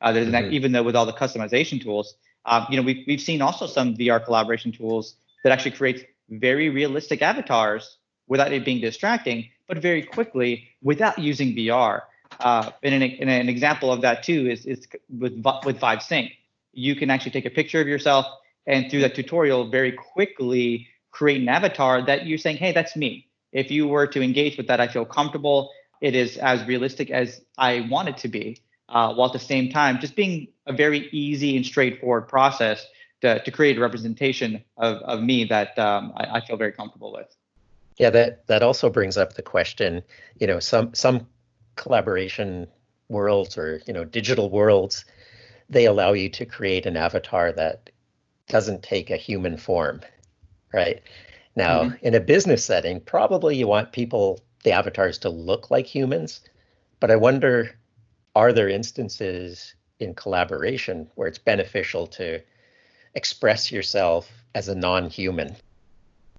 Uh, 0.00 0.12
mm-hmm. 0.12 0.50
even 0.50 0.72
though 0.72 0.82
with 0.82 0.96
all 0.96 1.04
the 1.04 1.12
customization 1.12 1.82
tools, 1.82 2.14
Um, 2.46 2.66
you 2.70 2.76
know, 2.76 2.82
we've, 2.82 3.04
we've 3.06 3.20
seen 3.20 3.42
also 3.42 3.66
some 3.66 3.94
VR 3.94 4.24
collaboration 4.24 4.72
tools 4.72 5.16
that 5.44 5.52
actually 5.52 5.72
create 5.72 6.08
very 6.30 6.70
realistic 6.70 7.20
avatars 7.22 7.98
without 8.28 8.52
it 8.52 8.64
being 8.64 8.80
distracting, 8.80 9.48
but 9.68 9.78
very 9.78 10.02
quickly 10.02 10.68
without 10.82 11.18
using 11.18 11.54
VR. 11.54 12.02
Uh, 12.40 12.70
and, 12.82 12.94
an, 12.94 13.02
and 13.02 13.30
an 13.30 13.48
example 13.48 13.92
of 13.92 14.00
that 14.02 14.22
too 14.22 14.48
is, 14.48 14.66
is 14.66 14.86
with, 15.08 15.44
with 15.64 15.78
Vive 15.78 16.02
Sync. 16.02 16.32
You 16.72 16.94
can 16.94 17.10
actually 17.10 17.32
take 17.32 17.46
a 17.46 17.50
picture 17.50 17.80
of 17.80 17.88
yourself 17.88 18.26
and 18.66 18.90
through 18.90 19.00
that 19.00 19.14
tutorial 19.14 19.68
very 19.68 19.92
quickly 19.92 20.88
create 21.10 21.40
an 21.40 21.48
avatar 21.48 22.02
that 22.06 22.26
you're 22.26 22.38
saying, 22.38 22.56
hey, 22.56 22.72
that's 22.72 22.96
me. 22.96 23.26
If 23.52 23.70
you 23.70 23.88
were 23.88 24.06
to 24.08 24.22
engage 24.22 24.56
with 24.56 24.68
that, 24.68 24.80
I 24.80 24.88
feel 24.88 25.04
comfortable. 25.04 25.70
It 26.00 26.14
is 26.14 26.36
as 26.36 26.64
realistic 26.66 27.10
as 27.10 27.40
I 27.58 27.86
want 27.90 28.08
it 28.08 28.16
to 28.18 28.28
be, 28.28 28.62
uh, 28.88 29.12
while 29.14 29.26
at 29.26 29.32
the 29.32 29.38
same 29.38 29.70
time 29.70 29.98
just 30.00 30.14
being 30.16 30.48
a 30.66 30.72
very 30.72 31.08
easy 31.10 31.56
and 31.56 31.66
straightforward 31.66 32.28
process 32.28 32.86
to, 33.22 33.42
to 33.42 33.50
create 33.50 33.76
a 33.76 33.80
representation 33.80 34.64
of, 34.76 34.98
of 34.98 35.22
me 35.22 35.44
that 35.44 35.78
um, 35.78 36.12
I, 36.16 36.36
I 36.36 36.40
feel 36.46 36.56
very 36.56 36.72
comfortable 36.72 37.12
with. 37.12 37.34
Yeah, 37.98 38.10
that 38.10 38.46
that 38.46 38.62
also 38.62 38.88
brings 38.88 39.18
up 39.18 39.34
the 39.34 39.42
question. 39.42 40.02
You 40.38 40.46
know, 40.46 40.58
some 40.58 40.94
some 40.94 41.26
collaboration 41.80 42.68
worlds 43.08 43.56
or 43.56 43.80
you 43.86 43.92
know 43.92 44.04
digital 44.04 44.50
worlds, 44.50 45.04
they 45.68 45.86
allow 45.86 46.12
you 46.12 46.28
to 46.28 46.44
create 46.44 46.86
an 46.86 46.96
avatar 46.96 47.50
that 47.52 47.90
doesn't 48.48 48.82
take 48.82 49.10
a 49.10 49.16
human 49.16 49.56
form, 49.56 50.00
right? 50.74 51.02
Now, 51.56 51.84
mm-hmm. 51.84 52.06
in 52.06 52.14
a 52.14 52.20
business 52.20 52.64
setting, 52.64 53.00
probably 53.00 53.56
you 53.56 53.66
want 53.66 53.92
people, 53.92 54.40
the 54.62 54.72
avatars, 54.72 55.18
to 55.18 55.30
look 55.30 55.70
like 55.70 55.86
humans. 55.86 56.40
But 57.00 57.10
I 57.10 57.16
wonder, 57.16 57.76
are 58.36 58.52
there 58.52 58.68
instances 58.68 59.74
in 60.00 60.14
collaboration 60.14 61.08
where 61.14 61.28
it's 61.28 61.38
beneficial 61.38 62.06
to 62.08 62.40
express 63.14 63.72
yourself 63.72 64.30
as 64.54 64.68
a 64.68 64.74
non-human? 64.74 65.56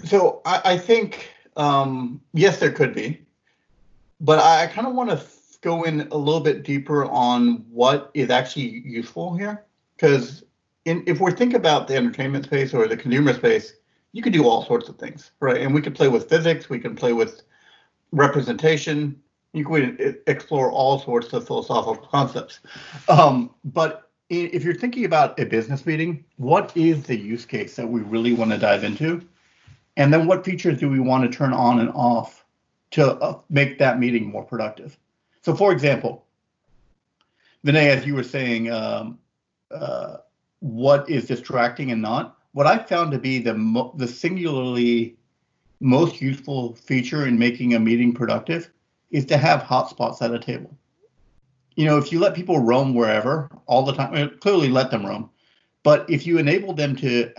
So 0.05 0.41
I, 0.45 0.61
I 0.65 0.77
think 0.77 1.29
um, 1.57 2.21
yes, 2.33 2.59
there 2.59 2.71
could 2.71 2.93
be, 2.93 3.21
but 4.21 4.39
I, 4.39 4.67
kind 4.67 4.87
of 4.87 4.93
want 4.93 5.09
to 5.09 5.21
go 5.61 5.83
in 5.83 6.07
a 6.11 6.17
little 6.17 6.39
bit 6.39 6.63
deeper 6.63 7.05
on 7.05 7.65
what 7.69 8.11
is 8.13 8.29
actually 8.29 8.81
useful 8.85 9.35
here, 9.35 9.65
because 9.95 10.43
if 10.85 11.19
we 11.19 11.31
think 11.31 11.53
about 11.53 11.87
the 11.87 11.95
entertainment 11.95 12.45
space 12.45 12.73
or 12.73 12.87
the 12.87 12.97
consumer 12.97 13.33
space, 13.33 13.73
you 14.13 14.21
can 14.21 14.31
do 14.31 14.47
all 14.47 14.65
sorts 14.65 14.89
of 14.89 14.97
things, 14.97 15.31
right? 15.39 15.61
And 15.61 15.73
we 15.73 15.81
can 15.81 15.93
play 15.93 16.07
with 16.07 16.29
physics, 16.29 16.69
we 16.69 16.79
can 16.79 16.95
play 16.95 17.13
with 17.13 17.41
representation, 18.11 19.19
you 19.53 19.65
can 19.65 20.17
explore 20.27 20.71
all 20.71 20.99
sorts 20.99 21.33
of 21.33 21.45
philosophical 21.45 22.07
concepts. 22.07 22.59
Um, 23.09 23.51
but 23.63 24.09
if 24.29 24.63
you're 24.63 24.75
thinking 24.75 25.05
about 25.05 25.37
a 25.39 25.45
business 25.45 25.85
meeting, 25.85 26.23
what 26.37 26.75
is 26.75 27.03
the 27.03 27.17
use 27.17 27.45
case 27.45 27.75
that 27.75 27.87
we 27.87 28.01
really 28.01 28.33
want 28.33 28.51
to 28.51 28.57
dive 28.57 28.83
into? 28.83 29.21
And 29.97 30.13
then 30.13 30.25
what 30.25 30.45
features 30.45 30.79
do 30.79 30.89
we 30.89 30.99
want 30.99 31.29
to 31.29 31.37
turn 31.37 31.53
on 31.53 31.79
and 31.79 31.89
off 31.89 32.40
to 32.91 33.13
uh, 33.15 33.39
make 33.49 33.79
that 33.79 33.99
meeting 33.99 34.25
more 34.25 34.43
productive? 34.43 34.97
So, 35.41 35.55
for 35.55 35.71
example, 35.71 36.25
Vinay, 37.65 37.87
as 37.87 38.05
you 38.05 38.15
were 38.15 38.23
saying, 38.23 38.71
um, 38.71 39.19
uh, 39.71 40.17
what 40.59 41.09
is 41.09 41.25
distracting 41.25 41.91
and 41.91 42.01
not? 42.01 42.37
What 42.53 42.67
I 42.67 42.77
found 42.77 43.11
to 43.11 43.19
be 43.19 43.39
the 43.39 43.53
mo- 43.53 43.93
the 43.97 44.07
singularly 44.07 45.17
most 45.79 46.21
useful 46.21 46.75
feature 46.75 47.25
in 47.25 47.37
making 47.37 47.73
a 47.73 47.79
meeting 47.79 48.13
productive 48.13 48.71
is 49.09 49.25
to 49.25 49.37
have 49.37 49.61
hotspots 49.61 50.21
at 50.21 50.33
a 50.33 50.39
table. 50.39 50.75
You 51.75 51.85
know, 51.85 51.97
if 51.97 52.11
you 52.11 52.19
let 52.19 52.35
people 52.35 52.59
roam 52.59 52.93
wherever 52.93 53.49
all 53.65 53.83
the 53.83 53.93
time, 53.93 54.37
clearly 54.39 54.69
let 54.69 54.91
them 54.91 55.05
roam. 55.05 55.29
But 55.83 56.07
if 56.09 56.27
you 56.27 56.37
enable 56.37 56.73
them 56.73 56.95
to 56.97 57.31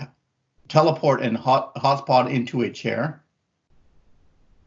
teleport 0.68 1.23
and 1.23 1.37
hot, 1.37 1.75
hotspot 1.76 2.32
into 2.32 2.62
a 2.62 2.71
chair, 2.71 3.22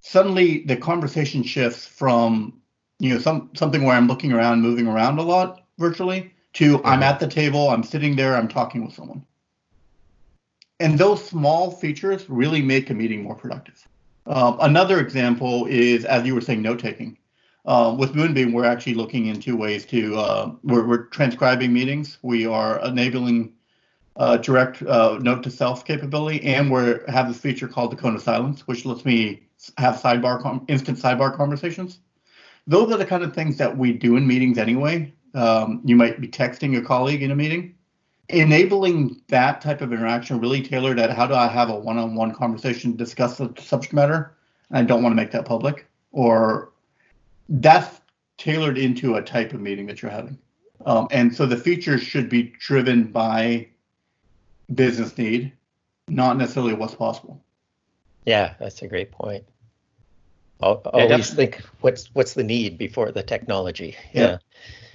suddenly 0.05 0.59
the 0.59 0.77
conversation 0.77 1.41
shifts 1.41 1.87
from 1.87 2.61
you 2.99 3.09
know 3.13 3.19
some 3.19 3.49
something 3.55 3.83
where 3.83 3.95
I'm 3.95 4.07
looking 4.07 4.31
around, 4.31 4.61
moving 4.61 4.87
around 4.87 5.17
a 5.17 5.23
lot 5.23 5.65
virtually, 5.79 6.31
to 6.53 6.81
I'm 6.83 7.01
at 7.01 7.19
the 7.19 7.27
table, 7.27 7.69
I'm 7.69 7.83
sitting 7.83 8.15
there, 8.15 8.35
I'm 8.35 8.47
talking 8.47 8.85
with 8.85 8.93
someone. 8.93 9.25
And 10.79 10.99
those 10.99 11.25
small 11.25 11.71
features 11.71 12.29
really 12.29 12.61
make 12.61 12.89
a 12.89 12.93
meeting 12.93 13.23
more 13.23 13.35
productive. 13.35 13.87
Um, 14.27 14.57
another 14.61 14.99
example 14.99 15.65
is, 15.67 16.05
as 16.05 16.25
you 16.25 16.35
were 16.35 16.41
saying, 16.41 16.61
note 16.61 16.79
taking. 16.79 17.17
Uh, 17.65 17.95
with 17.97 18.13
Moonbeam, 18.13 18.51
we're 18.51 18.65
actually 18.65 18.93
looking 18.93 19.27
into 19.27 19.55
ways 19.55 19.85
to, 19.85 20.15
uh, 20.17 20.51
we're, 20.63 20.85
we're, 20.85 21.05
transcribing 21.05 21.73
meetings. 21.73 22.17
We 22.21 22.45
are 22.45 22.83
enabling 22.85 23.53
uh, 24.17 24.37
direct 24.37 24.81
uh, 24.81 25.17
note 25.21 25.43
to 25.43 25.51
self 25.51 25.85
capability, 25.85 26.43
and 26.43 26.69
we 26.69 26.95
have 27.07 27.27
this 27.27 27.39
feature 27.39 27.67
called 27.67 27.91
the 27.91 27.95
cone 27.95 28.15
of 28.15 28.21
silence, 28.21 28.67
which 28.67 28.85
lets 28.85 29.05
me 29.05 29.44
have 29.77 29.95
sidebar 29.95 30.41
com- 30.41 30.65
instant 30.67 30.97
sidebar 30.97 31.35
conversations. 31.35 31.99
Those 32.67 32.91
are 32.91 32.97
the 32.97 33.05
kind 33.05 33.23
of 33.23 33.33
things 33.33 33.57
that 33.57 33.77
we 33.77 33.93
do 33.93 34.15
in 34.15 34.25
meetings 34.25 34.57
anyway. 34.57 35.13
Um, 35.33 35.81
you 35.83 35.95
might 35.95 36.19
be 36.19 36.27
texting 36.27 36.77
a 36.77 36.81
colleague 36.81 37.21
in 37.21 37.31
a 37.31 37.35
meeting. 37.35 37.75
Enabling 38.29 39.21
that 39.27 39.61
type 39.61 39.81
of 39.81 39.93
interaction 39.93 40.39
really 40.39 40.61
tailored 40.61 40.99
at 40.99 41.11
how 41.11 41.27
do 41.27 41.35
I 41.35 41.47
have 41.47 41.69
a 41.69 41.75
one-on-one 41.75 42.33
conversation, 42.33 42.95
discuss 42.95 43.37
the 43.37 43.53
subject 43.59 43.93
matter, 43.93 44.35
and 44.69 44.79
I 44.79 44.83
don't 44.83 45.03
want 45.03 45.11
to 45.11 45.15
make 45.15 45.31
that 45.31 45.45
public, 45.45 45.85
or 46.11 46.71
that's 47.47 48.01
tailored 48.37 48.79
into 48.79 49.15
a 49.15 49.21
type 49.21 49.53
of 49.53 49.61
meeting 49.61 49.85
that 49.85 50.01
you're 50.01 50.09
having. 50.09 50.39
Um, 50.87 51.07
and 51.11 51.33
so 51.33 51.45
the 51.45 51.57
features 51.57 52.01
should 52.01 52.27
be 52.27 52.53
driven 52.59 53.03
by 53.03 53.67
business 54.73 55.15
need, 55.17 55.53
not 56.07 56.37
necessarily 56.37 56.73
what's 56.73 56.95
possible. 56.95 57.44
Yeah, 58.25 58.55
that's 58.59 58.81
a 58.81 58.87
great 58.87 59.11
point. 59.11 59.43
I'll, 60.61 60.81
yeah, 60.85 61.03
always 61.03 61.33
think 61.33 61.61
what's 61.81 62.13
what's 62.13 62.33
the 62.33 62.43
need 62.43 62.77
before 62.77 63.11
the 63.11 63.23
technology. 63.23 63.95
Yeah. 64.13 64.37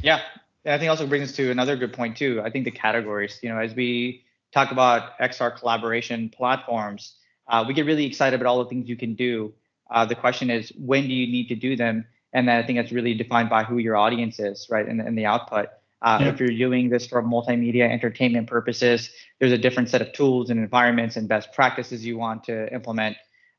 Yeah. 0.02 0.20
yeah. 0.64 0.74
I 0.74 0.78
think 0.78 0.90
also 0.90 1.06
brings 1.06 1.30
us 1.30 1.36
to 1.36 1.50
another 1.50 1.76
good 1.76 1.92
point 1.92 2.16
too. 2.16 2.40
I 2.44 2.50
think 2.50 2.64
the 2.64 2.70
categories, 2.70 3.38
you 3.42 3.48
know, 3.48 3.58
as 3.58 3.74
we 3.74 4.24
talk 4.52 4.72
about 4.72 5.18
XR 5.18 5.56
collaboration 5.58 6.28
platforms, 6.28 7.14
uh, 7.48 7.64
we 7.66 7.74
get 7.74 7.86
really 7.86 8.06
excited 8.06 8.40
about 8.40 8.50
all 8.50 8.62
the 8.62 8.68
things 8.68 8.88
you 8.88 8.96
can 8.96 9.14
do. 9.14 9.52
Uh, 9.90 10.04
the 10.04 10.14
question 10.14 10.50
is, 10.50 10.72
when 10.78 11.08
do 11.08 11.14
you 11.14 11.26
need 11.26 11.48
to 11.48 11.54
do 11.54 11.76
them? 11.76 12.06
And 12.32 12.48
then 12.48 12.62
I 12.62 12.66
think 12.66 12.78
that's 12.78 12.92
really 12.92 13.14
defined 13.14 13.50
by 13.50 13.64
who 13.64 13.78
your 13.78 13.96
audience 13.96 14.38
is, 14.38 14.68
right? 14.70 14.86
And, 14.86 15.00
and 15.00 15.18
the 15.18 15.26
output. 15.26 15.68
Uh, 16.02 16.18
yeah. 16.20 16.28
If 16.28 16.40
you're 16.40 16.48
doing 16.48 16.88
this 16.88 17.06
for 17.06 17.22
multimedia 17.22 17.90
entertainment 17.90 18.48
purposes, 18.48 19.10
there's 19.38 19.52
a 19.52 19.58
different 19.58 19.90
set 19.90 20.00
of 20.00 20.12
tools 20.12 20.50
and 20.50 20.58
environments 20.58 21.16
and 21.16 21.28
best 21.28 21.52
practices 21.52 22.04
you 22.04 22.16
want 22.16 22.44
to 22.44 22.72
implement, 22.72 23.16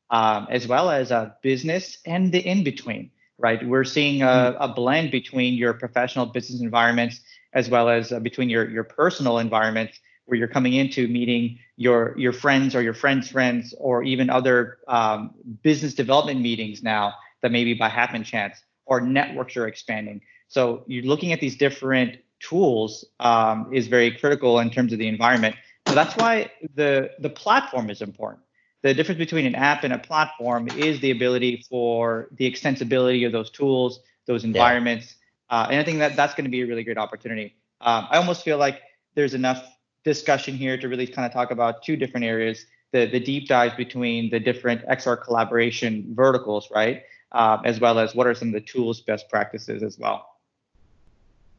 um, 0.10 0.48
as 0.50 0.68
well 0.68 0.90
as 0.90 1.12
a 1.12 1.36
business 1.44 2.00
and 2.06 2.32
the 2.32 2.40
in 2.40 2.64
between 2.64 3.12
right? 3.42 3.68
We're 3.68 3.84
seeing 3.84 4.22
a, 4.22 4.52
hmm. 4.52 4.62
a 4.62 4.68
blend 4.74 5.12
between 5.12 5.56
your 5.56 5.74
professional 5.74 6.28
business 6.28 6.62
environments 6.62 7.22
as 7.54 7.70
well 7.70 7.90
as 7.90 8.12
uh, 8.12 8.20
between 8.20 8.50
your 8.50 8.70
your 8.70 8.84
personal 8.84 9.40
environments 9.40 10.00
where 10.26 10.38
you're 10.38 10.48
coming 10.48 10.74
into 10.74 11.08
meeting 11.08 11.60
your 11.76 12.16
your 12.18 12.32
friends 12.32 12.76
or 12.76 12.82
your 12.82 12.94
friends' 12.94 13.30
friends 13.30 13.74
or 13.78 14.04
even 14.04 14.30
other 14.30 14.78
um, 14.88 15.32
business 15.64 15.94
development 15.94 16.40
meetings 16.40 16.82
now 16.84 17.14
that 17.42 17.52
maybe 17.52 17.74
by 17.74 17.90
happen 17.90 18.24
chance 18.24 18.64
or 18.86 19.02
networks 19.02 19.58
are 19.58 19.68
expanding. 19.68 20.22
So 20.48 20.84
you're 20.88 21.04
looking 21.04 21.34
at 21.34 21.40
these 21.40 21.58
different 21.58 22.18
tools 22.42 23.06
um, 23.20 23.72
is 23.74 23.88
very 23.88 24.12
critical 24.12 24.60
in 24.60 24.70
terms 24.70 24.94
of 24.94 25.00
the 25.00 25.08
environment. 25.08 25.56
So 25.88 25.96
that's 25.96 26.16
why 26.16 26.52
the 26.76 27.12
the 27.20 27.30
platform 27.30 27.90
is 27.90 28.02
important 28.02 28.44
the 28.84 28.94
difference 28.94 29.20
between 29.20 29.46
an 29.46 29.56
app 29.56 29.84
and 29.84 29.94
a 29.94 29.98
platform 29.98 30.68
is 30.70 31.00
the 31.02 31.12
ability 31.12 31.66
for 31.70 32.30
the 32.34 32.52
extensibility 32.52 33.26
of 33.26 33.32
those 33.32 33.50
tools, 33.50 34.00
those 34.26 34.44
environments. 34.44 35.16
Yeah. 35.52 35.58
Uh, 35.58 35.68
and 35.70 35.80
I 35.80 35.84
think 35.84 36.00
that 36.00 36.16
that's 36.16 36.34
going 36.34 36.46
to 36.46 36.52
be 36.52 36.62
a 36.62 36.68
really 36.68 36.84
great 36.84 36.98
opportunity. 36.98 37.56
Um, 37.82 38.08
I 38.10 38.18
almost 38.18 38.44
feel 38.44 38.58
like 38.58 38.82
there's 39.16 39.34
enough 39.34 39.64
discussion 40.04 40.56
here 40.56 40.78
to 40.78 40.88
really 40.88 41.06
kind 41.06 41.26
of 41.26 41.34
talk 41.34 41.52
about 41.52 41.84
two 41.84 41.96
different 41.96 42.26
areas 42.26 42.66
the, 42.92 43.06
the 43.06 43.22
deep 43.22 43.48
dives 43.48 43.74
between 43.76 44.30
the 44.30 44.40
different 44.40 44.86
XR 44.88 45.24
collaboration 45.24 46.14
verticals, 46.14 46.70
right? 46.72 47.04
Uh, 47.32 47.58
as 47.64 47.80
well 47.80 47.98
as 48.00 48.14
what 48.14 48.28
are 48.28 48.34
some 48.34 48.50
of 48.50 48.54
the 48.54 48.60
tools, 48.60 49.00
best 49.00 49.30
practices 49.30 49.82
as 49.82 49.98
well. 49.98 50.31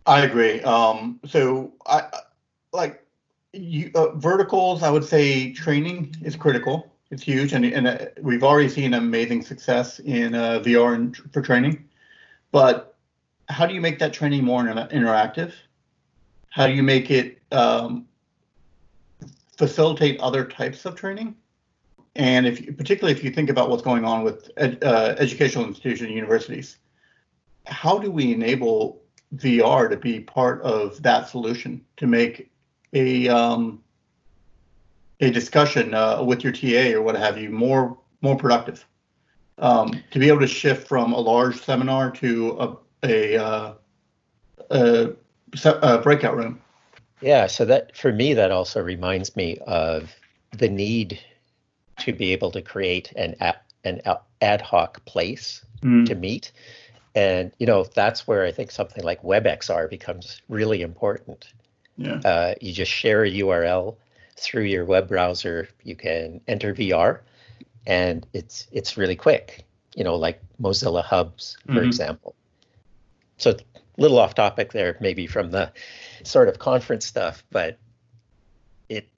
I 0.06 0.22
agree. 0.22 0.60
Um, 0.62 1.20
so 1.26 1.72
I 1.86 2.04
like 2.72 3.04
you, 3.52 3.90
uh, 3.94 4.10
verticals. 4.16 4.82
I 4.82 4.90
would 4.90 5.04
say 5.04 5.52
training 5.52 6.16
is 6.22 6.34
critical. 6.36 6.92
It's 7.10 7.22
huge, 7.22 7.52
and, 7.52 7.64
and 7.64 7.86
uh, 7.86 7.98
we've 8.20 8.42
already 8.42 8.70
seen 8.70 8.94
amazing 8.94 9.42
success 9.42 10.00
in 10.00 10.34
uh, 10.34 10.60
VR 10.60 10.94
and 10.94 11.16
for 11.32 11.42
training. 11.42 11.84
But 12.52 12.96
how 13.48 13.66
do 13.66 13.74
you 13.74 13.80
make 13.80 13.98
that 13.98 14.12
training 14.12 14.44
more 14.44 14.62
interactive? 14.62 15.52
How 16.48 16.66
do 16.66 16.72
you 16.72 16.82
make 16.82 17.10
it 17.10 17.40
um, 17.52 18.06
facilitate 19.56 20.18
other 20.20 20.44
types 20.44 20.86
of 20.86 20.96
training? 20.96 21.36
And 22.16 22.46
if 22.46 22.76
particularly 22.76 23.16
if 23.16 23.24
you 23.24 23.30
think 23.30 23.50
about 23.50 23.70
what's 23.70 23.82
going 23.82 24.04
on 24.04 24.22
with 24.22 24.50
ed, 24.56 24.82
uh, 24.82 25.14
educational 25.18 25.66
institutions 25.66 26.08
and 26.08 26.16
universities, 26.16 26.78
how 27.66 27.98
do 27.98 28.10
we 28.10 28.32
enable 28.32 29.01
VR 29.36 29.88
to 29.88 29.96
be 29.96 30.20
part 30.20 30.60
of 30.62 31.02
that 31.02 31.28
solution 31.28 31.84
to 31.96 32.06
make 32.06 32.50
a 32.92 33.28
um, 33.28 33.82
a 35.20 35.30
discussion 35.30 35.94
uh, 35.94 36.22
with 36.22 36.44
your 36.44 36.52
TA 36.52 36.96
or 36.96 37.02
what 37.02 37.16
have 37.16 37.38
you 37.38 37.50
more 37.50 37.98
more 38.20 38.36
productive. 38.36 38.84
Um, 39.58 40.02
to 40.10 40.18
be 40.18 40.28
able 40.28 40.40
to 40.40 40.46
shift 40.46 40.88
from 40.88 41.12
a 41.12 41.18
large 41.18 41.60
seminar 41.60 42.10
to 42.12 42.58
a 42.58 42.76
a, 43.04 43.36
uh, 43.36 43.74
a, 44.70 45.12
a 45.64 45.98
breakout 45.98 46.36
room. 46.36 46.60
Yeah, 47.20 47.46
so 47.46 47.64
that 47.66 47.96
for 47.96 48.12
me 48.12 48.34
that 48.34 48.50
also 48.50 48.82
reminds 48.82 49.36
me 49.36 49.58
of 49.66 50.14
the 50.50 50.68
need 50.68 51.20
to 52.00 52.12
be 52.12 52.32
able 52.32 52.50
to 52.50 52.62
create 52.62 53.12
an 53.16 53.36
an 53.84 54.00
ad 54.40 54.60
hoc 54.60 55.04
place 55.04 55.64
mm. 55.80 56.06
to 56.06 56.14
meet. 56.14 56.52
And 57.14 57.52
you 57.58 57.66
know 57.66 57.84
that's 57.84 58.26
where 58.26 58.44
I 58.44 58.52
think 58.52 58.70
something 58.70 59.04
like 59.04 59.22
WebXR 59.22 59.90
becomes 59.90 60.40
really 60.48 60.82
important. 60.82 61.52
Yeah. 61.96 62.20
Uh, 62.24 62.54
you 62.60 62.72
just 62.72 62.90
share 62.90 63.24
a 63.24 63.30
URL 63.30 63.96
through 64.36 64.64
your 64.64 64.84
web 64.84 65.08
browser. 65.08 65.68
You 65.82 65.94
can 65.94 66.40
enter 66.48 66.74
VR, 66.74 67.20
and 67.86 68.26
it's 68.32 68.66
it's 68.72 68.96
really 68.96 69.16
quick. 69.16 69.64
You 69.94 70.04
know, 70.04 70.16
like 70.16 70.40
Mozilla 70.60 71.04
Hubs, 71.04 71.58
for 71.66 71.72
mm-hmm. 71.72 71.86
example. 71.86 72.34
So 73.36 73.50
a 73.50 74.00
little 74.00 74.18
off 74.18 74.34
topic 74.34 74.72
there, 74.72 74.96
maybe 75.00 75.26
from 75.26 75.50
the 75.50 75.70
sort 76.24 76.48
of 76.48 76.58
conference 76.58 77.04
stuff, 77.04 77.44
but 77.50 77.78
it. 78.88 79.08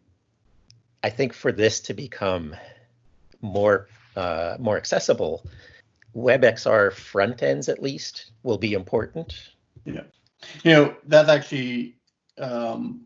I 1.02 1.10
think 1.10 1.32
for 1.32 1.52
this 1.52 1.80
to 1.80 1.94
become 1.94 2.56
more 3.40 3.88
uh, 4.16 4.56
more 4.58 4.76
accessible, 4.76 5.44
WebXR 6.14 6.92
front 6.92 7.42
ends 7.42 7.68
at 7.68 7.82
least 7.82 8.30
will 8.42 8.58
be 8.58 8.72
important. 8.72 9.50
Yeah, 9.84 10.02
you 10.62 10.72
know 10.72 10.96
that's 11.06 11.28
actually 11.28 11.96
um, 12.38 13.02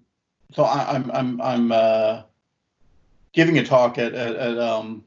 so 0.53 0.65
I, 0.65 0.95
am 0.95 1.11
I'm 1.11 1.11
I'm, 1.12 1.41
I'm 1.41 1.73
uh, 1.73 2.23
giving 3.33 3.59
a 3.59 3.65
talk 3.65 3.99
at 3.99 4.15
at, 4.15 4.37
at 4.37 4.59
um, 4.59 5.05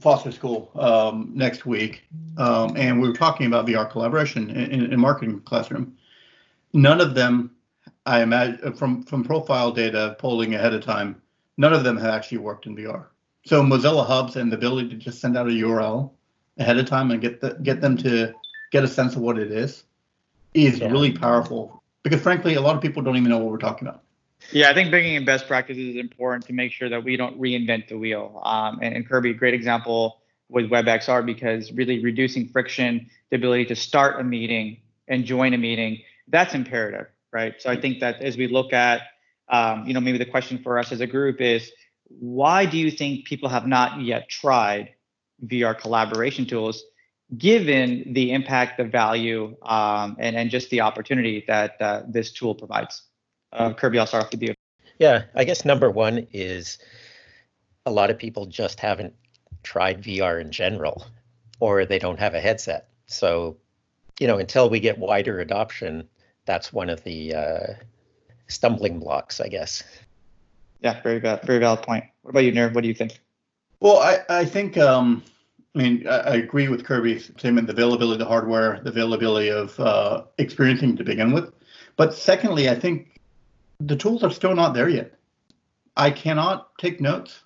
Foster 0.00 0.32
School 0.32 0.70
um, 0.74 1.32
next 1.34 1.66
week, 1.66 2.04
um, 2.36 2.76
and 2.76 3.00
we 3.00 3.08
were 3.08 3.14
talking 3.14 3.46
about 3.46 3.66
VR 3.66 3.90
collaboration 3.90 4.50
in, 4.50 4.92
in, 4.92 5.00
marketing 5.00 5.40
classroom. 5.40 5.96
None 6.72 7.00
of 7.00 7.14
them, 7.14 7.50
I 8.06 8.22
imagine, 8.22 8.72
from 8.74 9.02
from 9.02 9.24
profile 9.24 9.72
data 9.72 10.16
polling 10.18 10.54
ahead 10.54 10.74
of 10.74 10.84
time, 10.84 11.20
none 11.56 11.72
of 11.72 11.84
them 11.84 11.96
have 11.96 12.10
actually 12.10 12.38
worked 12.38 12.66
in 12.66 12.76
VR. 12.76 13.06
So 13.44 13.62
Mozilla 13.62 14.06
Hubs 14.06 14.36
and 14.36 14.52
the 14.52 14.56
ability 14.56 14.90
to 14.90 14.96
just 14.96 15.20
send 15.20 15.36
out 15.36 15.46
a 15.46 15.50
URL 15.50 16.12
ahead 16.58 16.78
of 16.78 16.86
time 16.86 17.10
and 17.10 17.20
get 17.20 17.40
the, 17.40 17.54
get 17.62 17.80
them 17.80 17.96
to 17.98 18.34
get 18.72 18.84
a 18.84 18.88
sense 18.88 19.16
of 19.16 19.22
what 19.22 19.38
it 19.38 19.50
is 19.50 19.84
is 20.54 20.80
yeah. 20.80 20.90
really 20.90 21.12
powerful 21.12 21.82
because 22.02 22.20
frankly 22.20 22.54
a 22.54 22.60
lot 22.60 22.74
of 22.74 22.82
people 22.82 23.02
don't 23.02 23.16
even 23.16 23.28
know 23.28 23.38
what 23.38 23.50
we're 23.50 23.58
talking 23.58 23.86
about. 23.88 24.02
Yeah, 24.52 24.70
I 24.70 24.74
think 24.74 24.90
bringing 24.90 25.14
in 25.14 25.24
best 25.24 25.46
practices 25.46 25.94
is 25.94 25.96
important 25.96 26.46
to 26.46 26.52
make 26.52 26.72
sure 26.72 26.88
that 26.88 27.02
we 27.02 27.16
don't 27.16 27.38
reinvent 27.40 27.88
the 27.88 27.98
wheel. 27.98 28.40
Um, 28.44 28.78
and, 28.80 28.94
and 28.94 29.08
Kirby, 29.08 29.34
great 29.34 29.54
example 29.54 30.20
with 30.48 30.70
WebXR 30.70 31.26
because 31.26 31.72
really 31.72 32.02
reducing 32.02 32.48
friction, 32.48 33.10
the 33.30 33.36
ability 33.36 33.66
to 33.66 33.76
start 33.76 34.20
a 34.20 34.24
meeting 34.24 34.78
and 35.08 35.24
join 35.24 35.54
a 35.54 35.58
meeting, 35.58 36.00
that's 36.28 36.54
imperative, 36.54 37.06
right? 37.32 37.60
So 37.60 37.70
I 37.70 37.80
think 37.80 38.00
that 38.00 38.22
as 38.22 38.36
we 38.36 38.46
look 38.46 38.72
at, 38.72 39.02
um, 39.48 39.86
you 39.86 39.92
know, 39.92 40.00
maybe 40.00 40.18
the 40.18 40.26
question 40.26 40.58
for 40.62 40.78
us 40.78 40.92
as 40.92 41.00
a 41.00 41.06
group 41.06 41.40
is 41.40 41.70
why 42.08 42.64
do 42.64 42.78
you 42.78 42.90
think 42.90 43.26
people 43.26 43.48
have 43.48 43.66
not 43.66 44.00
yet 44.00 44.28
tried 44.28 44.94
VR 45.46 45.78
collaboration 45.78 46.46
tools, 46.46 46.84
given 47.36 48.12
the 48.12 48.32
impact, 48.32 48.78
the 48.78 48.84
value, 48.84 49.56
um, 49.62 50.16
and, 50.18 50.36
and 50.36 50.50
just 50.50 50.70
the 50.70 50.80
opportunity 50.80 51.44
that 51.46 51.76
uh, 51.80 52.02
this 52.08 52.32
tool 52.32 52.54
provides? 52.54 53.02
Uh, 53.52 53.72
Kirby, 53.72 53.98
I'll 53.98 54.06
start 54.06 54.24
off 54.24 54.30
with 54.30 54.42
you. 54.42 54.54
Yeah, 54.98 55.24
I 55.34 55.44
guess 55.44 55.64
number 55.64 55.90
one 55.90 56.26
is 56.32 56.78
a 57.86 57.90
lot 57.90 58.10
of 58.10 58.18
people 58.18 58.46
just 58.46 58.80
haven't 58.80 59.14
tried 59.62 60.02
VR 60.02 60.40
in 60.40 60.50
general, 60.50 61.06
or 61.60 61.84
they 61.84 61.98
don't 61.98 62.18
have 62.18 62.34
a 62.34 62.40
headset. 62.40 62.88
So, 63.06 63.56
you 64.18 64.26
know, 64.26 64.38
until 64.38 64.68
we 64.68 64.80
get 64.80 64.98
wider 64.98 65.40
adoption, 65.40 66.08
that's 66.44 66.72
one 66.72 66.90
of 66.90 67.04
the 67.04 67.34
uh, 67.34 67.74
stumbling 68.48 68.98
blocks, 68.98 69.40
I 69.40 69.48
guess. 69.48 69.82
Yeah, 70.80 71.00
very 71.02 71.18
valid, 71.18 71.42
very 71.44 71.58
valid 71.58 71.82
point. 71.82 72.04
What 72.22 72.30
about 72.30 72.44
you, 72.44 72.52
Nir? 72.52 72.70
What 72.70 72.82
do 72.82 72.88
you 72.88 72.94
think? 72.94 73.20
Well, 73.80 73.98
I, 73.98 74.20
I 74.28 74.44
think, 74.44 74.76
um, 74.76 75.22
I 75.74 75.78
mean, 75.78 76.06
I, 76.06 76.18
I 76.18 76.34
agree 76.36 76.68
with 76.68 76.84
Kirby's 76.84 77.26
statement, 77.36 77.66
the 77.66 77.72
availability 77.72 78.14
of 78.14 78.18
the 78.18 78.24
hardware, 78.24 78.80
the 78.82 78.90
availability 78.90 79.50
of 79.50 79.78
uh, 79.78 80.24
experiencing 80.38 80.96
to 80.96 81.04
begin 81.04 81.32
with. 81.32 81.52
But 81.96 82.14
secondly, 82.14 82.68
I 82.68 82.74
think 82.74 83.20
the 83.80 83.96
tools 83.96 84.22
are 84.22 84.30
still 84.30 84.54
not 84.54 84.74
there 84.74 84.88
yet. 84.88 85.14
I 85.96 86.10
cannot 86.10 86.76
take 86.78 87.00
notes. 87.00 87.40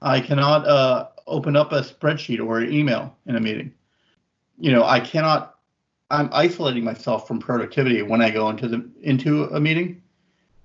I 0.00 0.20
cannot 0.20 0.66
uh, 0.66 1.08
open 1.26 1.56
up 1.56 1.72
a 1.72 1.82
spreadsheet 1.82 2.44
or 2.44 2.58
an 2.58 2.72
email 2.72 3.16
in 3.26 3.36
a 3.36 3.40
meeting. 3.40 3.72
You 4.58 4.72
know, 4.72 4.84
I 4.84 5.00
cannot. 5.00 5.56
I'm 6.10 6.28
isolating 6.32 6.84
myself 6.84 7.26
from 7.26 7.38
productivity 7.38 8.02
when 8.02 8.20
I 8.20 8.30
go 8.30 8.50
into 8.50 8.68
the 8.68 8.90
into 9.02 9.44
a 9.44 9.60
meeting. 9.60 10.02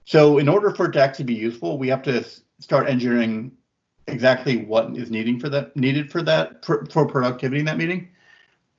So 0.05 0.37
in 0.37 0.49
order 0.49 0.73
for 0.73 0.85
it 0.85 0.93
to 0.93 1.01
actually 1.01 1.25
be 1.25 1.35
useful, 1.35 1.77
we 1.77 1.89
have 1.89 2.01
to 2.03 2.25
start 2.59 2.89
engineering 2.89 3.51
exactly 4.07 4.57
what 4.57 4.95
is 4.97 5.11
needing 5.11 5.39
for 5.39 5.49
that 5.49 5.75
needed 5.75 6.11
for 6.11 6.21
that 6.23 6.63
for, 6.65 6.85
for 6.85 7.05
productivity 7.05 7.59
in 7.59 7.65
that 7.65 7.77
meeting, 7.77 8.09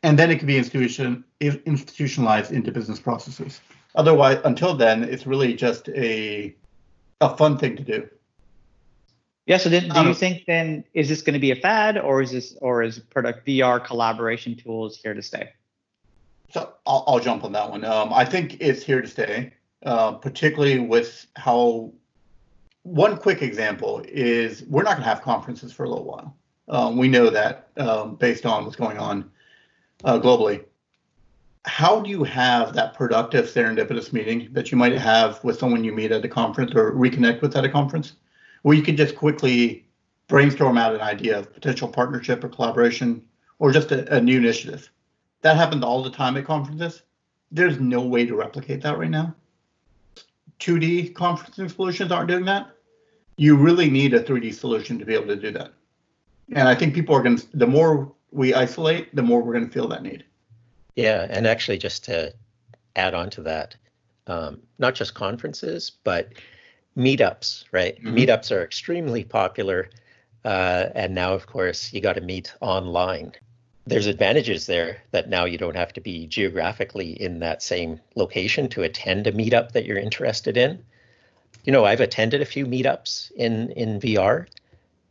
and 0.02 0.18
then 0.18 0.30
it 0.30 0.38
can 0.38 0.46
be 0.46 0.56
institution 0.56 1.24
institutionalized 1.40 2.52
into 2.52 2.72
business 2.72 2.98
processes. 2.98 3.60
Otherwise, 3.94 4.38
until 4.44 4.74
then, 4.74 5.04
it's 5.04 5.26
really 5.26 5.54
just 5.54 5.88
a 5.90 6.54
a 7.20 7.36
fun 7.36 7.58
thing 7.58 7.76
to 7.76 7.82
do. 7.82 8.08
Yeah. 9.46 9.56
So 9.56 9.68
then, 9.68 9.88
do 9.88 9.96
um, 9.96 10.08
you 10.08 10.14
think 10.14 10.44
then 10.46 10.84
is 10.94 11.08
this 11.08 11.22
going 11.22 11.34
to 11.34 11.40
be 11.40 11.50
a 11.50 11.56
fad, 11.56 11.98
or 11.98 12.22
is 12.22 12.32
this 12.32 12.56
or 12.60 12.82
is 12.82 12.98
product 12.98 13.46
VR 13.46 13.84
collaboration 13.84 14.56
tools 14.56 14.96
here 14.96 15.14
to 15.14 15.22
stay? 15.22 15.50
So 16.50 16.72
I'll, 16.86 17.04
I'll 17.06 17.20
jump 17.20 17.44
on 17.44 17.52
that 17.52 17.70
one. 17.70 17.84
Um, 17.84 18.12
I 18.12 18.24
think 18.24 18.56
it's 18.60 18.82
here 18.82 19.02
to 19.02 19.08
stay. 19.08 19.52
Uh, 19.84 20.10
particularly 20.10 20.80
with 20.80 21.28
how 21.36 21.92
one 22.88 23.18
quick 23.18 23.42
example 23.42 24.02
is 24.08 24.64
we're 24.64 24.82
not 24.82 24.92
going 24.92 25.02
to 25.02 25.08
have 25.08 25.20
conferences 25.20 25.72
for 25.72 25.84
a 25.84 25.88
little 25.88 26.04
while. 26.04 26.36
Um, 26.68 26.96
we 26.96 27.08
know 27.08 27.28
that 27.30 27.68
um, 27.76 28.16
based 28.16 28.46
on 28.46 28.64
what's 28.64 28.76
going 28.76 28.98
on 28.98 29.30
uh, 30.04 30.18
globally. 30.18 30.64
How 31.66 32.00
do 32.00 32.08
you 32.08 32.24
have 32.24 32.72
that 32.74 32.94
productive 32.94 33.46
serendipitous 33.46 34.12
meeting 34.12 34.48
that 34.52 34.72
you 34.72 34.78
might 34.78 34.96
have 34.96 35.42
with 35.44 35.58
someone 35.58 35.84
you 35.84 35.92
meet 35.92 36.12
at 36.12 36.24
a 36.24 36.28
conference 36.28 36.74
or 36.74 36.92
reconnect 36.92 37.42
with 37.42 37.56
at 37.56 37.64
a 37.64 37.68
conference, 37.68 38.14
where 38.62 38.76
you 38.76 38.82
can 38.82 38.96
just 38.96 39.16
quickly 39.16 39.86
brainstorm 40.28 40.78
out 40.78 40.94
an 40.94 41.00
idea 41.02 41.38
of 41.38 41.52
potential 41.52 41.88
partnership 41.88 42.42
or 42.42 42.48
collaboration 42.48 43.22
or 43.58 43.70
just 43.70 43.92
a, 43.92 44.16
a 44.16 44.20
new 44.20 44.38
initiative? 44.38 44.90
That 45.42 45.56
happens 45.56 45.84
all 45.84 46.02
the 46.02 46.10
time 46.10 46.38
at 46.38 46.46
conferences. 46.46 47.02
There's 47.50 47.78
no 47.78 48.00
way 48.00 48.24
to 48.24 48.34
replicate 48.34 48.82
that 48.82 48.98
right 48.98 49.10
now. 49.10 49.34
2D 50.60 51.12
conferencing 51.12 51.70
solutions 51.70 52.10
aren't 52.10 52.28
doing 52.28 52.46
that. 52.46 52.70
You 53.38 53.56
really 53.56 53.88
need 53.88 54.12
a 54.12 54.22
3D 54.22 54.52
solution 54.52 54.98
to 54.98 55.06
be 55.06 55.14
able 55.14 55.28
to 55.28 55.36
do 55.36 55.50
that. 55.52 55.72
And 56.52 56.68
I 56.68 56.74
think 56.74 56.94
people 56.94 57.14
are 57.14 57.22
going 57.22 57.38
to, 57.38 57.56
the 57.56 57.66
more 57.66 58.12
we 58.30 58.52
isolate, 58.52 59.14
the 59.14 59.22
more 59.22 59.40
we're 59.40 59.54
going 59.54 59.66
to 59.66 59.72
feel 59.72 59.88
that 59.88 60.02
need. 60.02 60.24
Yeah. 60.94 61.26
And 61.30 61.46
actually, 61.46 61.78
just 61.78 62.04
to 62.04 62.34
add 62.96 63.14
on 63.14 63.30
to 63.30 63.42
that, 63.42 63.76
um, 64.26 64.60
not 64.78 64.94
just 64.94 65.14
conferences, 65.14 65.92
but 66.04 66.32
meetups, 66.96 67.64
right? 67.72 67.96
Mm-hmm. 67.96 68.16
Meetups 68.16 68.50
are 68.50 68.62
extremely 68.62 69.24
popular. 69.24 69.88
Uh, 70.44 70.90
and 70.94 71.14
now, 71.14 71.32
of 71.32 71.46
course, 71.46 71.92
you 71.92 72.00
got 72.00 72.14
to 72.14 72.20
meet 72.20 72.52
online 72.60 73.32
there's 73.88 74.06
advantages 74.06 74.66
there 74.66 75.02
that 75.12 75.28
now 75.28 75.46
you 75.46 75.56
don't 75.56 75.76
have 75.76 75.92
to 75.94 76.00
be 76.00 76.26
geographically 76.26 77.10
in 77.20 77.38
that 77.38 77.62
same 77.62 78.00
location 78.14 78.68
to 78.68 78.82
attend 78.82 79.26
a 79.26 79.32
meetup 79.32 79.72
that 79.72 79.86
you're 79.86 79.98
interested 79.98 80.56
in. 80.56 80.84
You 81.64 81.72
know, 81.72 81.84
I've 81.84 82.00
attended 82.00 82.40
a 82.40 82.46
few 82.46 82.66
meetups 82.66 83.32
in 83.32 83.70
in 83.72 84.00
VR. 84.00 84.46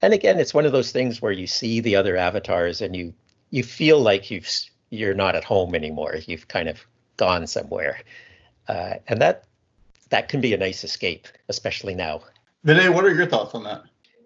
And 0.02 0.14
again, 0.14 0.40
it's 0.40 0.54
one 0.54 0.66
of 0.66 0.72
those 0.72 0.92
things 0.92 1.22
where 1.22 1.32
you 1.32 1.48
see 1.48 1.80
the 1.80 1.96
other 1.96 2.18
avatars 2.18 2.82
and 2.82 2.96
you 2.96 3.14
you 3.50 3.64
feel 3.64 4.00
like 4.00 4.30
you've 4.32 4.50
you're 4.90 5.14
not 5.14 5.36
at 5.36 5.44
home 5.44 5.76
anymore. 5.76 6.16
You've 6.26 6.48
kind 6.48 6.70
of 6.70 6.86
gone 7.18 7.48
somewhere. 7.48 8.00
Uh, 8.68 8.96
and 9.08 9.22
that 9.22 9.46
that 10.10 10.30
can 10.30 10.42
be 10.42 10.54
a 10.54 10.58
nice 10.58 10.84
escape, 10.84 11.28
especially 11.50 11.96
now. 11.96 12.22
Vinay, 12.66 12.94
what 12.94 13.06
are 13.06 13.14
your 13.14 13.28
thoughts 13.28 13.54
on 13.54 13.64
that? 13.64 13.84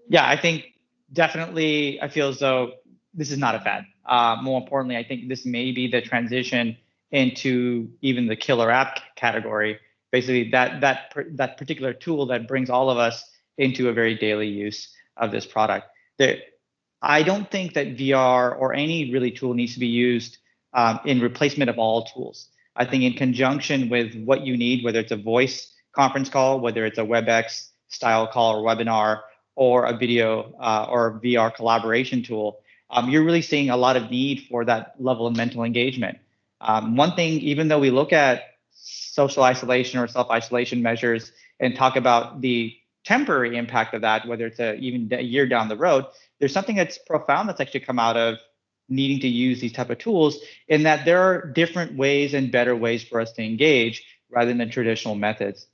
Yeah, 0.07 0.27
I 0.27 0.37
think 0.37 0.73
definitely 1.13 2.01
I 2.01 2.07
feel 2.07 2.29
as 2.29 2.39
though 2.39 2.73
this 3.13 3.31
is 3.31 3.37
not 3.37 3.55
a 3.55 3.59
fad. 3.59 3.85
Uh, 4.05 4.37
more 4.41 4.59
importantly, 4.59 4.97
I 4.97 5.03
think 5.03 5.29
this 5.29 5.45
may 5.45 5.71
be 5.71 5.87
the 5.89 6.01
transition 6.01 6.77
into 7.11 7.89
even 8.01 8.27
the 8.27 8.35
killer 8.35 8.71
app 8.71 8.99
category. 9.15 9.79
Basically, 10.11 10.49
that 10.51 10.81
that 10.81 11.13
that 11.31 11.57
particular 11.57 11.93
tool 11.93 12.25
that 12.27 12.47
brings 12.47 12.69
all 12.69 12.89
of 12.89 12.97
us 12.97 13.23
into 13.57 13.89
a 13.89 13.93
very 13.93 14.15
daily 14.15 14.47
use 14.47 14.93
of 15.17 15.31
this 15.31 15.45
product. 15.45 15.87
There, 16.17 16.37
I 17.01 17.23
don't 17.23 17.49
think 17.49 17.73
that 17.73 17.97
VR 17.97 18.59
or 18.59 18.73
any 18.73 19.11
really 19.11 19.31
tool 19.31 19.53
needs 19.53 19.73
to 19.73 19.79
be 19.79 19.87
used 19.87 20.37
um, 20.73 20.99
in 21.05 21.19
replacement 21.19 21.69
of 21.69 21.79
all 21.79 22.05
tools. 22.05 22.49
I 22.75 22.85
think 22.85 23.03
in 23.03 23.13
conjunction 23.13 23.89
with 23.89 24.15
what 24.23 24.41
you 24.41 24.55
need, 24.55 24.83
whether 24.83 24.99
it's 24.99 25.11
a 25.11 25.17
voice 25.17 25.73
conference 25.93 26.29
call, 26.29 26.59
whether 26.59 26.85
it's 26.85 26.97
a 26.97 27.03
WebEx 27.03 27.69
style 27.87 28.27
call 28.27 28.55
or 28.55 28.63
webinar 28.63 29.21
or 29.55 29.85
a 29.85 29.97
video 29.97 30.53
uh, 30.59 30.87
or 30.89 31.19
VR 31.23 31.53
collaboration 31.53 32.23
tool, 32.23 32.59
um, 32.89 33.09
you're 33.09 33.23
really 33.23 33.41
seeing 33.41 33.69
a 33.69 33.77
lot 33.77 33.97
of 33.97 34.09
need 34.09 34.47
for 34.49 34.63
that 34.65 34.95
level 34.99 35.27
of 35.27 35.35
mental 35.35 35.63
engagement. 35.63 36.17
Um, 36.61 36.95
one 36.95 37.15
thing, 37.15 37.39
even 37.39 37.67
though 37.67 37.79
we 37.79 37.89
look 37.89 38.13
at 38.13 38.43
social 38.81 39.43
isolation 39.43 39.99
or 39.99 40.07
self 40.07 40.29
isolation 40.29 40.81
measures 40.81 41.31
and 41.59 41.75
talk 41.75 41.95
about 41.95 42.41
the 42.41 42.75
temporary 43.03 43.57
impact 43.57 43.93
of 43.93 44.01
that, 44.01 44.27
whether 44.27 44.45
it's 44.47 44.59
a, 44.59 44.75
even 44.75 45.07
a 45.11 45.21
year 45.21 45.47
down 45.47 45.67
the 45.67 45.77
road, 45.77 46.05
there's 46.39 46.53
something 46.53 46.75
that's 46.75 46.97
profound 46.97 47.49
that's 47.49 47.61
actually 47.61 47.79
come 47.79 47.99
out 47.99 48.17
of 48.17 48.37
needing 48.89 49.19
to 49.21 49.27
use 49.27 49.61
these 49.61 49.71
type 49.71 49.89
of 49.89 49.97
tools 49.97 50.39
in 50.67 50.83
that 50.83 51.05
there 51.05 51.21
are 51.21 51.47
different 51.47 51.95
ways 51.95 52.33
and 52.33 52.51
better 52.51 52.75
ways 52.75 53.03
for 53.03 53.21
us 53.21 53.31
to 53.31 53.43
engage 53.43 54.03
rather 54.29 54.53
than 54.53 54.69
traditional 54.69 55.15
methods. 55.15 55.67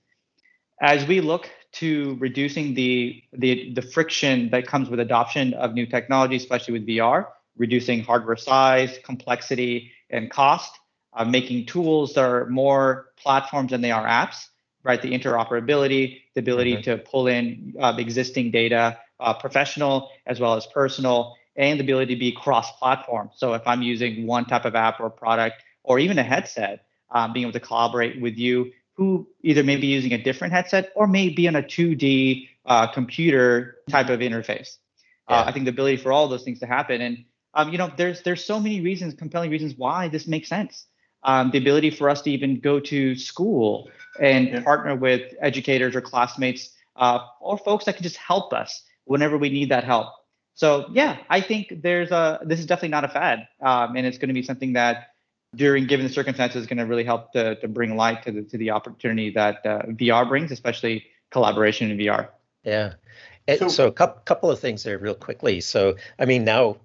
As 0.81 1.05
we 1.07 1.21
look 1.21 1.49
to 1.73 2.15
reducing 2.19 2.75
the, 2.75 3.21
the, 3.33 3.73
the 3.73 3.81
friction 3.81 4.49
that 4.51 4.67
comes 4.67 4.89
with 4.89 4.99
adoption 4.99 5.53
of 5.55 5.73
new 5.73 5.85
technology, 5.85 6.35
especially 6.35 6.73
with 6.73 6.87
VR, 6.87 7.27
reducing 7.57 8.03
hardware 8.03 8.35
size, 8.35 8.99
complexity, 9.03 9.91
and 10.09 10.29
cost, 10.29 10.77
uh, 11.17 11.25
making 11.25 11.65
tools 11.65 12.13
that 12.13 12.23
are 12.23 12.45
more 12.45 13.07
platforms 13.17 13.71
than 13.71 13.81
they 13.81 13.91
are 13.91 14.05
apps, 14.05 14.47
right? 14.83 15.01
The 15.01 15.11
interoperability, 15.11 16.21
the 16.35 16.39
ability 16.39 16.73
mm-hmm. 16.73 16.81
to 16.83 16.97
pull 16.99 17.27
in 17.27 17.75
uh, 17.79 17.95
existing 17.97 18.51
data, 18.51 18.99
uh, 19.19 19.33
professional 19.33 20.11
as 20.27 20.39
well 20.39 20.53
as 20.53 20.67
personal, 20.67 21.35
and 21.55 21.79
the 21.79 21.83
ability 21.83 22.13
to 22.13 22.19
be 22.19 22.31
cross-platform. 22.31 23.31
So 23.35 23.55
if 23.55 23.63
I'm 23.65 23.81
using 23.81 24.27
one 24.27 24.45
type 24.45 24.65
of 24.65 24.75
app 24.75 24.99
or 24.99 25.09
product 25.09 25.63
or 25.83 25.97
even 25.97 26.19
a 26.19 26.23
headset, 26.23 26.85
um, 27.09 27.33
being 27.33 27.45
able 27.45 27.53
to 27.53 27.59
collaborate 27.59 28.21
with 28.21 28.37
you 28.37 28.71
who 28.93 29.27
either 29.41 29.63
may 29.63 29.77
be 29.77 29.87
using 29.87 30.13
a 30.13 30.21
different 30.21 30.53
headset 30.53 30.91
or 30.95 31.07
may 31.07 31.29
be 31.29 31.47
on 31.47 31.55
a 31.55 31.63
2D 31.63 32.47
uh, 32.65 32.87
computer 32.91 33.77
type 33.89 34.09
of 34.09 34.19
interface. 34.19 34.77
Uh, 35.27 35.33
yeah. 35.33 35.35
Uh, 35.37 35.43
I 35.47 35.51
think 35.51 35.65
the 35.65 35.71
ability 35.71 35.97
for 35.97 36.11
all 36.11 36.27
those 36.27 36.43
things 36.43 36.59
to 36.59 36.67
happen, 36.67 37.01
and 37.01 37.25
um, 37.53 37.71
you 37.71 37.77
know, 37.77 37.91
there's 37.97 38.21
there's 38.21 38.43
so 38.43 38.59
many 38.59 38.81
reasons, 38.81 39.15
compelling 39.15 39.49
reasons 39.49 39.73
why 39.75 40.09
this 40.09 40.27
makes 40.27 40.47
sense. 40.47 40.85
Um, 41.27 41.51
the 41.51 41.57
ability 41.57 41.91
for 41.91 42.09
us 42.09 42.21
to 42.21 42.31
even 42.31 42.61
go 42.61 42.79
to 42.79 43.15
school 43.15 43.89
and 44.19 44.47
yeah. 44.47 44.61
partner 44.61 44.95
with 44.95 45.33
educators 45.41 45.93
or 45.93 46.01
classmates 46.01 46.71
uh, 46.95 47.19
or 47.41 47.57
folks 47.57 47.85
that 47.85 47.95
can 47.95 48.03
just 48.03 48.17
help 48.17 48.53
us 48.53 48.83
whenever 49.05 49.37
we 49.37 49.49
need 49.49 49.69
that 49.69 49.83
help. 49.83 50.07
So 50.55 50.87
yeah, 50.91 51.17
I 51.29 51.41
think 51.41 51.81
there's 51.83 52.11
a 52.11 52.39
this 52.43 52.59
is 52.59 52.65
definitely 52.65 52.89
not 52.89 53.03
a 53.03 53.09
fad, 53.09 53.47
um, 53.61 53.95
and 53.95 54.07
it's 54.07 54.17
going 54.17 54.29
to 54.29 54.33
be 54.33 54.41
something 54.41 54.73
that 54.73 55.09
during 55.55 55.85
given 55.85 56.05
the 56.05 56.11
circumstances 56.11 56.61
is 56.61 56.67
going 56.67 56.79
to 56.79 56.85
really 56.85 57.03
help 57.03 57.31
to, 57.33 57.55
to 57.55 57.67
bring 57.67 57.95
light 57.95 58.23
to 58.23 58.31
the 58.31 58.41
to 58.43 58.57
the 58.57 58.71
opportunity 58.71 59.29
that 59.31 59.63
uh, 59.65 59.83
VR 59.87 60.27
brings, 60.27 60.51
especially 60.51 61.05
collaboration 61.29 61.91
in 61.91 61.97
VR. 61.97 62.29
Yeah. 62.63 62.93
so, 63.59 63.67
so 63.67 63.87
a 63.87 63.91
couple 63.91 64.21
couple 64.25 64.49
of 64.49 64.59
things 64.59 64.83
there 64.83 64.97
real 64.97 65.13
quickly. 65.13 65.61
So 65.61 65.95
I 66.17 66.25
mean 66.25 66.43
now, 66.43 66.77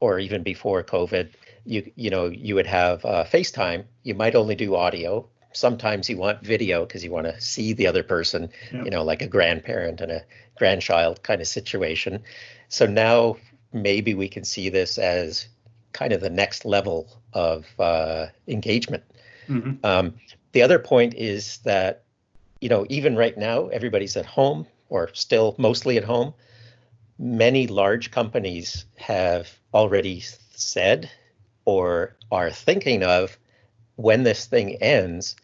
or 0.00 0.18
even 0.18 0.42
before 0.42 0.82
COVID, 0.82 1.28
you 1.64 1.90
you 1.96 2.10
know 2.10 2.26
you 2.26 2.54
would 2.54 2.66
have 2.66 3.04
uh, 3.04 3.24
FaceTime. 3.24 3.84
You 4.02 4.14
might 4.14 4.34
only 4.34 4.54
do 4.54 4.74
audio. 4.74 5.28
Sometimes 5.52 6.08
you 6.10 6.16
want 6.16 6.42
video 6.42 6.84
because 6.84 7.04
you 7.04 7.12
want 7.12 7.26
to 7.26 7.40
see 7.40 7.72
the 7.72 7.86
other 7.86 8.02
person. 8.02 8.50
You 8.84 8.90
know, 8.90 9.04
like 9.04 9.22
a 9.22 9.28
grandparent 9.28 10.00
and 10.00 10.10
a 10.10 10.24
grandchild 10.56 11.22
kind 11.22 11.40
of 11.40 11.46
situation. 11.46 12.22
So 12.68 12.86
now 12.86 13.36
maybe 13.72 14.14
we 14.14 14.28
can 14.28 14.44
see 14.44 14.68
this 14.68 14.98
as 14.98 15.48
kind 15.92 16.12
of 16.12 16.20
the 16.20 16.30
next 16.30 16.64
level 16.64 17.08
of 17.32 17.66
uh, 17.78 18.26
engagement. 18.48 19.04
Mm-hmm. 19.48 19.84
Um, 19.84 20.14
the 20.52 20.62
other 20.62 20.78
point 20.78 21.14
is 21.14 21.58
that, 21.58 22.04
you 22.60 22.68
know, 22.68 22.86
even 22.88 23.16
right 23.16 23.36
now, 23.36 23.68
everybody's 23.68 24.16
at 24.16 24.26
home 24.26 24.66
or 24.88 25.10
still 25.12 25.54
mostly 25.58 25.96
at 25.96 26.04
home. 26.04 26.34
Many 27.18 27.66
large 27.66 28.10
companies 28.10 28.86
have 28.96 29.48
already 29.72 30.22
said 30.50 31.10
or 31.64 32.16
are 32.30 32.50
thinking 32.50 33.02
of 33.02 33.36
when 33.96 34.22
this 34.22 34.46
thing 34.46 34.76
ends, 34.76 35.36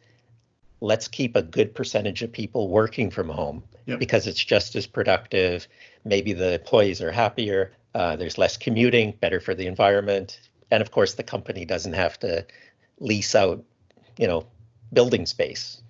let's 0.81 1.09
keep 1.09 1.37
a 1.37 1.43
good 1.43 1.75
percentage 1.75 2.23
of 2.23 2.33
people 2.33 2.69
working 2.69 3.11
from 3.11 3.29
home 3.29 3.63
yep. 3.87 3.99
because 3.99 4.27
it's 4.27 4.43
just 4.43 4.75
as 4.77 4.87
productive. 4.87 5.67
Maybe 6.05 6.33
the 6.33 6.55
employees 6.55 7.01
are 7.01 7.13
happier. 7.13 7.73
Uh, 7.95 8.17
there's 8.17 8.39
less 8.39 8.57
commuting, 8.57 9.13
better 9.21 9.41
for 9.41 9.55
the 9.55 9.67
environment, 9.67 10.41
and 10.71 10.81
of 10.81 10.91
course, 10.91 11.15
the 11.15 11.23
company 11.23 11.65
doesn't 11.65 11.95
have 11.95 12.19
to 12.21 12.47
lease 13.01 13.35
out, 13.35 13.65
you 14.17 14.27
know, 14.27 14.47
building 14.93 15.27
space. 15.27 15.83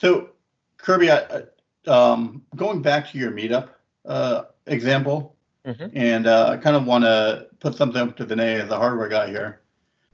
So, 0.00 0.30
Kirby, 0.76 1.10
I, 1.10 1.42
um, 1.86 2.42
going 2.54 2.82
back 2.82 3.10
to 3.10 3.18
your 3.18 3.30
meetup 3.32 3.70
uh, 4.04 4.44
example, 4.66 5.34
mm-hmm. 5.66 5.96
and 5.96 6.26
uh, 6.26 6.50
I 6.50 6.56
kind 6.56 6.76
of 6.76 6.86
want 6.86 7.04
to 7.04 7.48
put 7.60 7.74
something 7.74 8.00
up 8.00 8.16
to 8.16 8.26
Vinay 8.26 8.60
as 8.60 8.70
a 8.70 8.76
hardware 8.76 9.08
guy 9.08 9.28
here. 9.28 9.60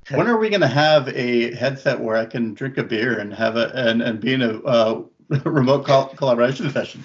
Okay. 0.07 0.17
When 0.17 0.27
are 0.27 0.37
we 0.37 0.51
going 0.51 0.61
to 0.61 0.69
have 0.69 1.09
a 1.09 1.55
headset 1.55 1.99
where 1.99 2.17
I 2.17 2.27
can 2.27 2.53
drink 2.53 2.77
a 2.77 2.83
beer 2.83 3.19
and 3.19 3.33
have 3.33 3.57
a 3.57 3.73
and, 3.75 4.03
and 4.03 4.21
be 4.21 4.35
in 4.35 4.43
a 4.43 4.59
uh, 4.63 5.03
remote 5.45 5.85
collaboration 6.17 6.71
session? 6.71 7.03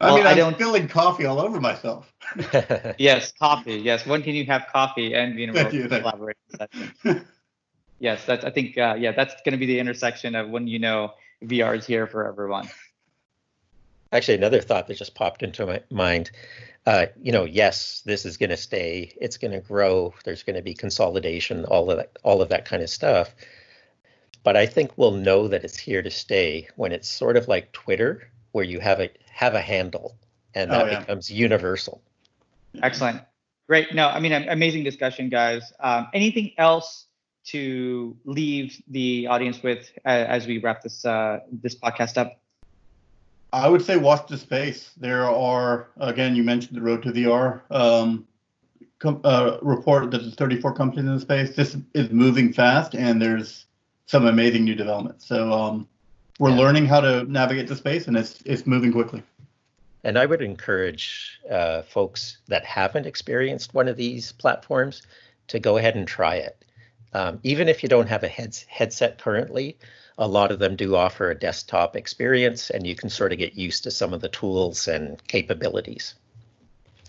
I 0.00 0.08
well, 0.08 0.16
mean, 0.16 0.26
I'm 0.26 0.32
I 0.32 0.34
don't, 0.34 0.54
spilling 0.54 0.88
coffee 0.88 1.24
all 1.24 1.40
over 1.40 1.60
myself. 1.60 2.12
yes, 2.98 3.32
coffee. 3.32 3.76
Yes, 3.76 4.06
when 4.06 4.22
can 4.22 4.34
you 4.34 4.44
have 4.46 4.66
coffee 4.72 5.14
and 5.14 5.36
be 5.36 5.44
in 5.44 5.56
a 5.56 5.70
collaboration 5.70 6.42
session? 6.56 7.26
yes, 8.00 8.24
that's. 8.24 8.44
I 8.44 8.50
think. 8.50 8.76
Uh, 8.76 8.96
yeah, 8.98 9.12
that's 9.12 9.34
going 9.44 9.52
to 9.52 9.58
be 9.58 9.66
the 9.66 9.78
intersection 9.78 10.34
of 10.34 10.50
when 10.50 10.66
you 10.66 10.78
know 10.78 11.12
VR 11.44 11.76
is 11.78 11.86
here 11.86 12.06
for 12.06 12.26
everyone. 12.26 12.68
Actually, 14.14 14.36
another 14.36 14.60
thought 14.60 14.86
that 14.86 14.96
just 14.96 15.14
popped 15.14 15.42
into 15.42 15.66
my 15.66 15.82
mind. 15.90 16.30
Uh, 16.86 17.06
you 17.20 17.32
know, 17.32 17.44
yes, 17.44 18.02
this 18.06 18.24
is 18.24 18.36
going 18.36 18.50
to 18.50 18.56
stay. 18.56 19.12
It's 19.20 19.38
going 19.38 19.52
to 19.52 19.60
grow. 19.60 20.14
There's 20.24 20.44
going 20.44 20.56
to 20.56 20.62
be 20.62 20.72
consolidation. 20.72 21.64
All 21.64 21.90
of 21.90 21.96
that. 21.96 22.16
All 22.22 22.40
of 22.40 22.48
that 22.50 22.64
kind 22.64 22.82
of 22.82 22.88
stuff. 22.88 23.34
But 24.44 24.56
I 24.56 24.66
think 24.66 24.92
we'll 24.96 25.12
know 25.12 25.48
that 25.48 25.64
it's 25.64 25.76
here 25.76 26.02
to 26.02 26.10
stay 26.10 26.68
when 26.76 26.92
it's 26.92 27.08
sort 27.08 27.36
of 27.36 27.48
like 27.48 27.72
Twitter, 27.72 28.30
where 28.52 28.64
you 28.64 28.78
have 28.78 29.00
a 29.00 29.10
have 29.32 29.54
a 29.54 29.60
handle, 29.60 30.14
and 30.54 30.70
that 30.70 30.86
oh, 30.86 30.90
yeah. 30.90 31.00
becomes 31.00 31.30
universal. 31.30 32.00
Excellent. 32.82 33.22
Great. 33.66 33.94
No, 33.94 34.08
I 34.08 34.20
mean, 34.20 34.32
amazing 34.32 34.84
discussion, 34.84 35.28
guys. 35.28 35.72
Um, 35.80 36.08
anything 36.14 36.52
else 36.58 37.06
to 37.46 38.16
leave 38.24 38.80
the 38.88 39.26
audience 39.26 39.62
with 39.62 39.90
uh, 40.04 40.08
as 40.08 40.46
we 40.46 40.58
wrap 40.58 40.82
this 40.82 41.04
uh, 41.04 41.40
this 41.50 41.74
podcast 41.74 42.18
up? 42.18 42.40
I 43.54 43.68
would 43.68 43.82
say 43.82 43.96
watch 43.96 44.26
the 44.26 44.36
space. 44.36 44.90
There 44.96 45.24
are 45.24 45.88
again, 45.98 46.34
you 46.34 46.42
mentioned 46.42 46.76
the 46.76 46.82
Road 46.82 47.04
to 47.04 47.12
VR 47.12 47.60
um, 47.70 48.26
com- 48.98 49.20
uh, 49.22 49.58
report 49.62 50.10
that 50.10 50.22
there's 50.22 50.34
34 50.34 50.74
companies 50.74 51.06
in 51.06 51.14
the 51.14 51.20
space. 51.20 51.54
This 51.54 51.76
is 51.94 52.10
moving 52.10 52.52
fast, 52.52 52.96
and 52.96 53.22
there's 53.22 53.66
some 54.06 54.26
amazing 54.26 54.64
new 54.64 54.74
developments. 54.74 55.28
So 55.28 55.52
um, 55.52 55.88
we're 56.40 56.50
yeah. 56.50 56.58
learning 56.58 56.86
how 56.86 57.00
to 57.00 57.30
navigate 57.30 57.68
the 57.68 57.76
space, 57.76 58.08
and 58.08 58.16
it's 58.16 58.42
it's 58.44 58.66
moving 58.66 58.90
quickly. 58.90 59.22
And 60.02 60.18
I 60.18 60.26
would 60.26 60.42
encourage 60.42 61.40
uh, 61.48 61.82
folks 61.82 62.38
that 62.48 62.64
haven't 62.64 63.06
experienced 63.06 63.72
one 63.72 63.86
of 63.86 63.96
these 63.96 64.32
platforms 64.32 65.02
to 65.46 65.60
go 65.60 65.76
ahead 65.76 65.94
and 65.94 66.08
try 66.08 66.34
it. 66.34 66.64
Um, 67.12 67.38
even 67.44 67.68
if 67.68 67.84
you 67.84 67.88
don't 67.88 68.08
have 68.08 68.24
a 68.24 68.28
heads, 68.28 68.66
headset 68.68 69.18
currently, 69.18 69.78
a 70.18 70.28
lot 70.28 70.50
of 70.50 70.58
them 70.58 70.76
do 70.76 70.96
offer 70.96 71.30
a 71.30 71.34
desktop 71.34 71.96
experience, 71.96 72.70
and 72.70 72.86
you 72.86 72.94
can 72.94 73.10
sort 73.10 73.32
of 73.32 73.38
get 73.38 73.54
used 73.54 73.84
to 73.84 73.90
some 73.90 74.12
of 74.12 74.20
the 74.20 74.28
tools 74.28 74.88
and 74.88 75.24
capabilities. 75.26 76.14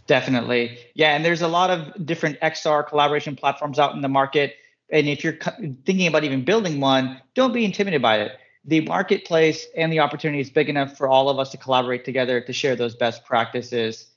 Definitely. 0.07 0.77
Yeah, 0.93 1.15
and 1.15 1.25
there's 1.25 1.41
a 1.41 1.47
lot 1.47 1.69
of 1.69 2.05
different 2.05 2.39
XR 2.41 2.87
collaboration 2.87 3.35
platforms 3.35 3.79
out 3.79 3.95
in 3.95 4.01
the 4.01 4.07
market. 4.07 4.55
And 4.91 5.07
if 5.07 5.23
you're 5.23 5.37
thinking 5.85 6.07
about 6.07 6.23
even 6.23 6.45
building 6.45 6.79
one, 6.79 7.19
don't 7.33 7.53
be 7.53 7.65
intimidated 7.65 8.01
by 8.01 8.21
it 8.21 8.33
the 8.67 8.81
marketplace 8.81 9.67
and 9.75 9.91
the 9.91 9.99
opportunity 9.99 10.41
is 10.41 10.49
big 10.49 10.69
enough 10.69 10.97
for 10.97 11.07
all 11.07 11.29
of 11.29 11.39
us 11.39 11.51
to 11.51 11.57
collaborate 11.57 12.03
together 12.03 12.41
to 12.41 12.53
share 12.53 12.75
those 12.75 12.95
best 12.95 13.23
practices. 13.23 14.07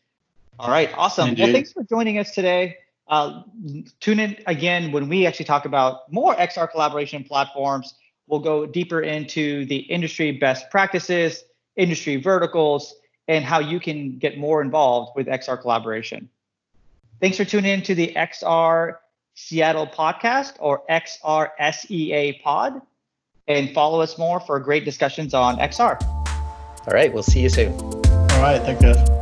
All 0.59 0.71
right, 0.71 0.91
awesome. 0.97 1.31
Indeed. 1.31 1.43
Well, 1.43 1.53
thanks 1.53 1.73
for 1.73 1.85
joining 1.85 2.19
us 2.19 2.35
today. 2.35 2.79
Uh, 3.07 3.43
tune 4.01 4.21
in 4.21 4.37
again 4.47 4.93
when 4.93 5.09
we 5.09 5.27
actually 5.27 5.45
talk 5.45 5.67
about 5.67 6.11
more 6.11 6.35
XR 6.35 6.71
collaboration 6.71 7.25
platforms. 7.25 7.95
We'll 8.29 8.41
go 8.41 8.67
deeper 8.67 9.01
into 9.01 9.65
the 9.67 9.79
industry 9.79 10.33
best 10.33 10.71
practices, 10.71 11.45
industry 11.77 12.17
verticals, 12.17 12.95
and 13.27 13.45
how 13.45 13.59
you 13.59 13.81
can 13.81 14.19
get 14.19 14.39
more 14.39 14.61
involved 14.63 15.13
with 15.17 15.27
XR 15.27 15.61
collaboration. 15.61 16.29
Thanks 17.21 17.37
for 17.37 17.45
tuning 17.45 17.73
in 17.73 17.83
to 17.83 17.95
the 17.95 18.13
XR 18.15 18.97
Seattle 19.35 19.87
podcast 19.87 20.55
or 20.61 20.83
XR 20.91 21.51
SEA 21.73 22.41
pod 22.43 22.81
and 23.47 23.73
follow 23.73 24.01
us 24.01 24.19
more 24.19 24.41
for 24.41 24.59
great 24.61 24.85
discussions 24.85 25.33
on 25.33 25.57
XR. 25.59 26.01
All 26.03 26.95
right, 26.95 27.13
we'll 27.13 27.23
see 27.23 27.41
you 27.41 27.49
soon. 27.49 27.73
All 27.73 28.43
right, 28.43 28.61
thank 28.63 28.81
guys. 28.81 29.18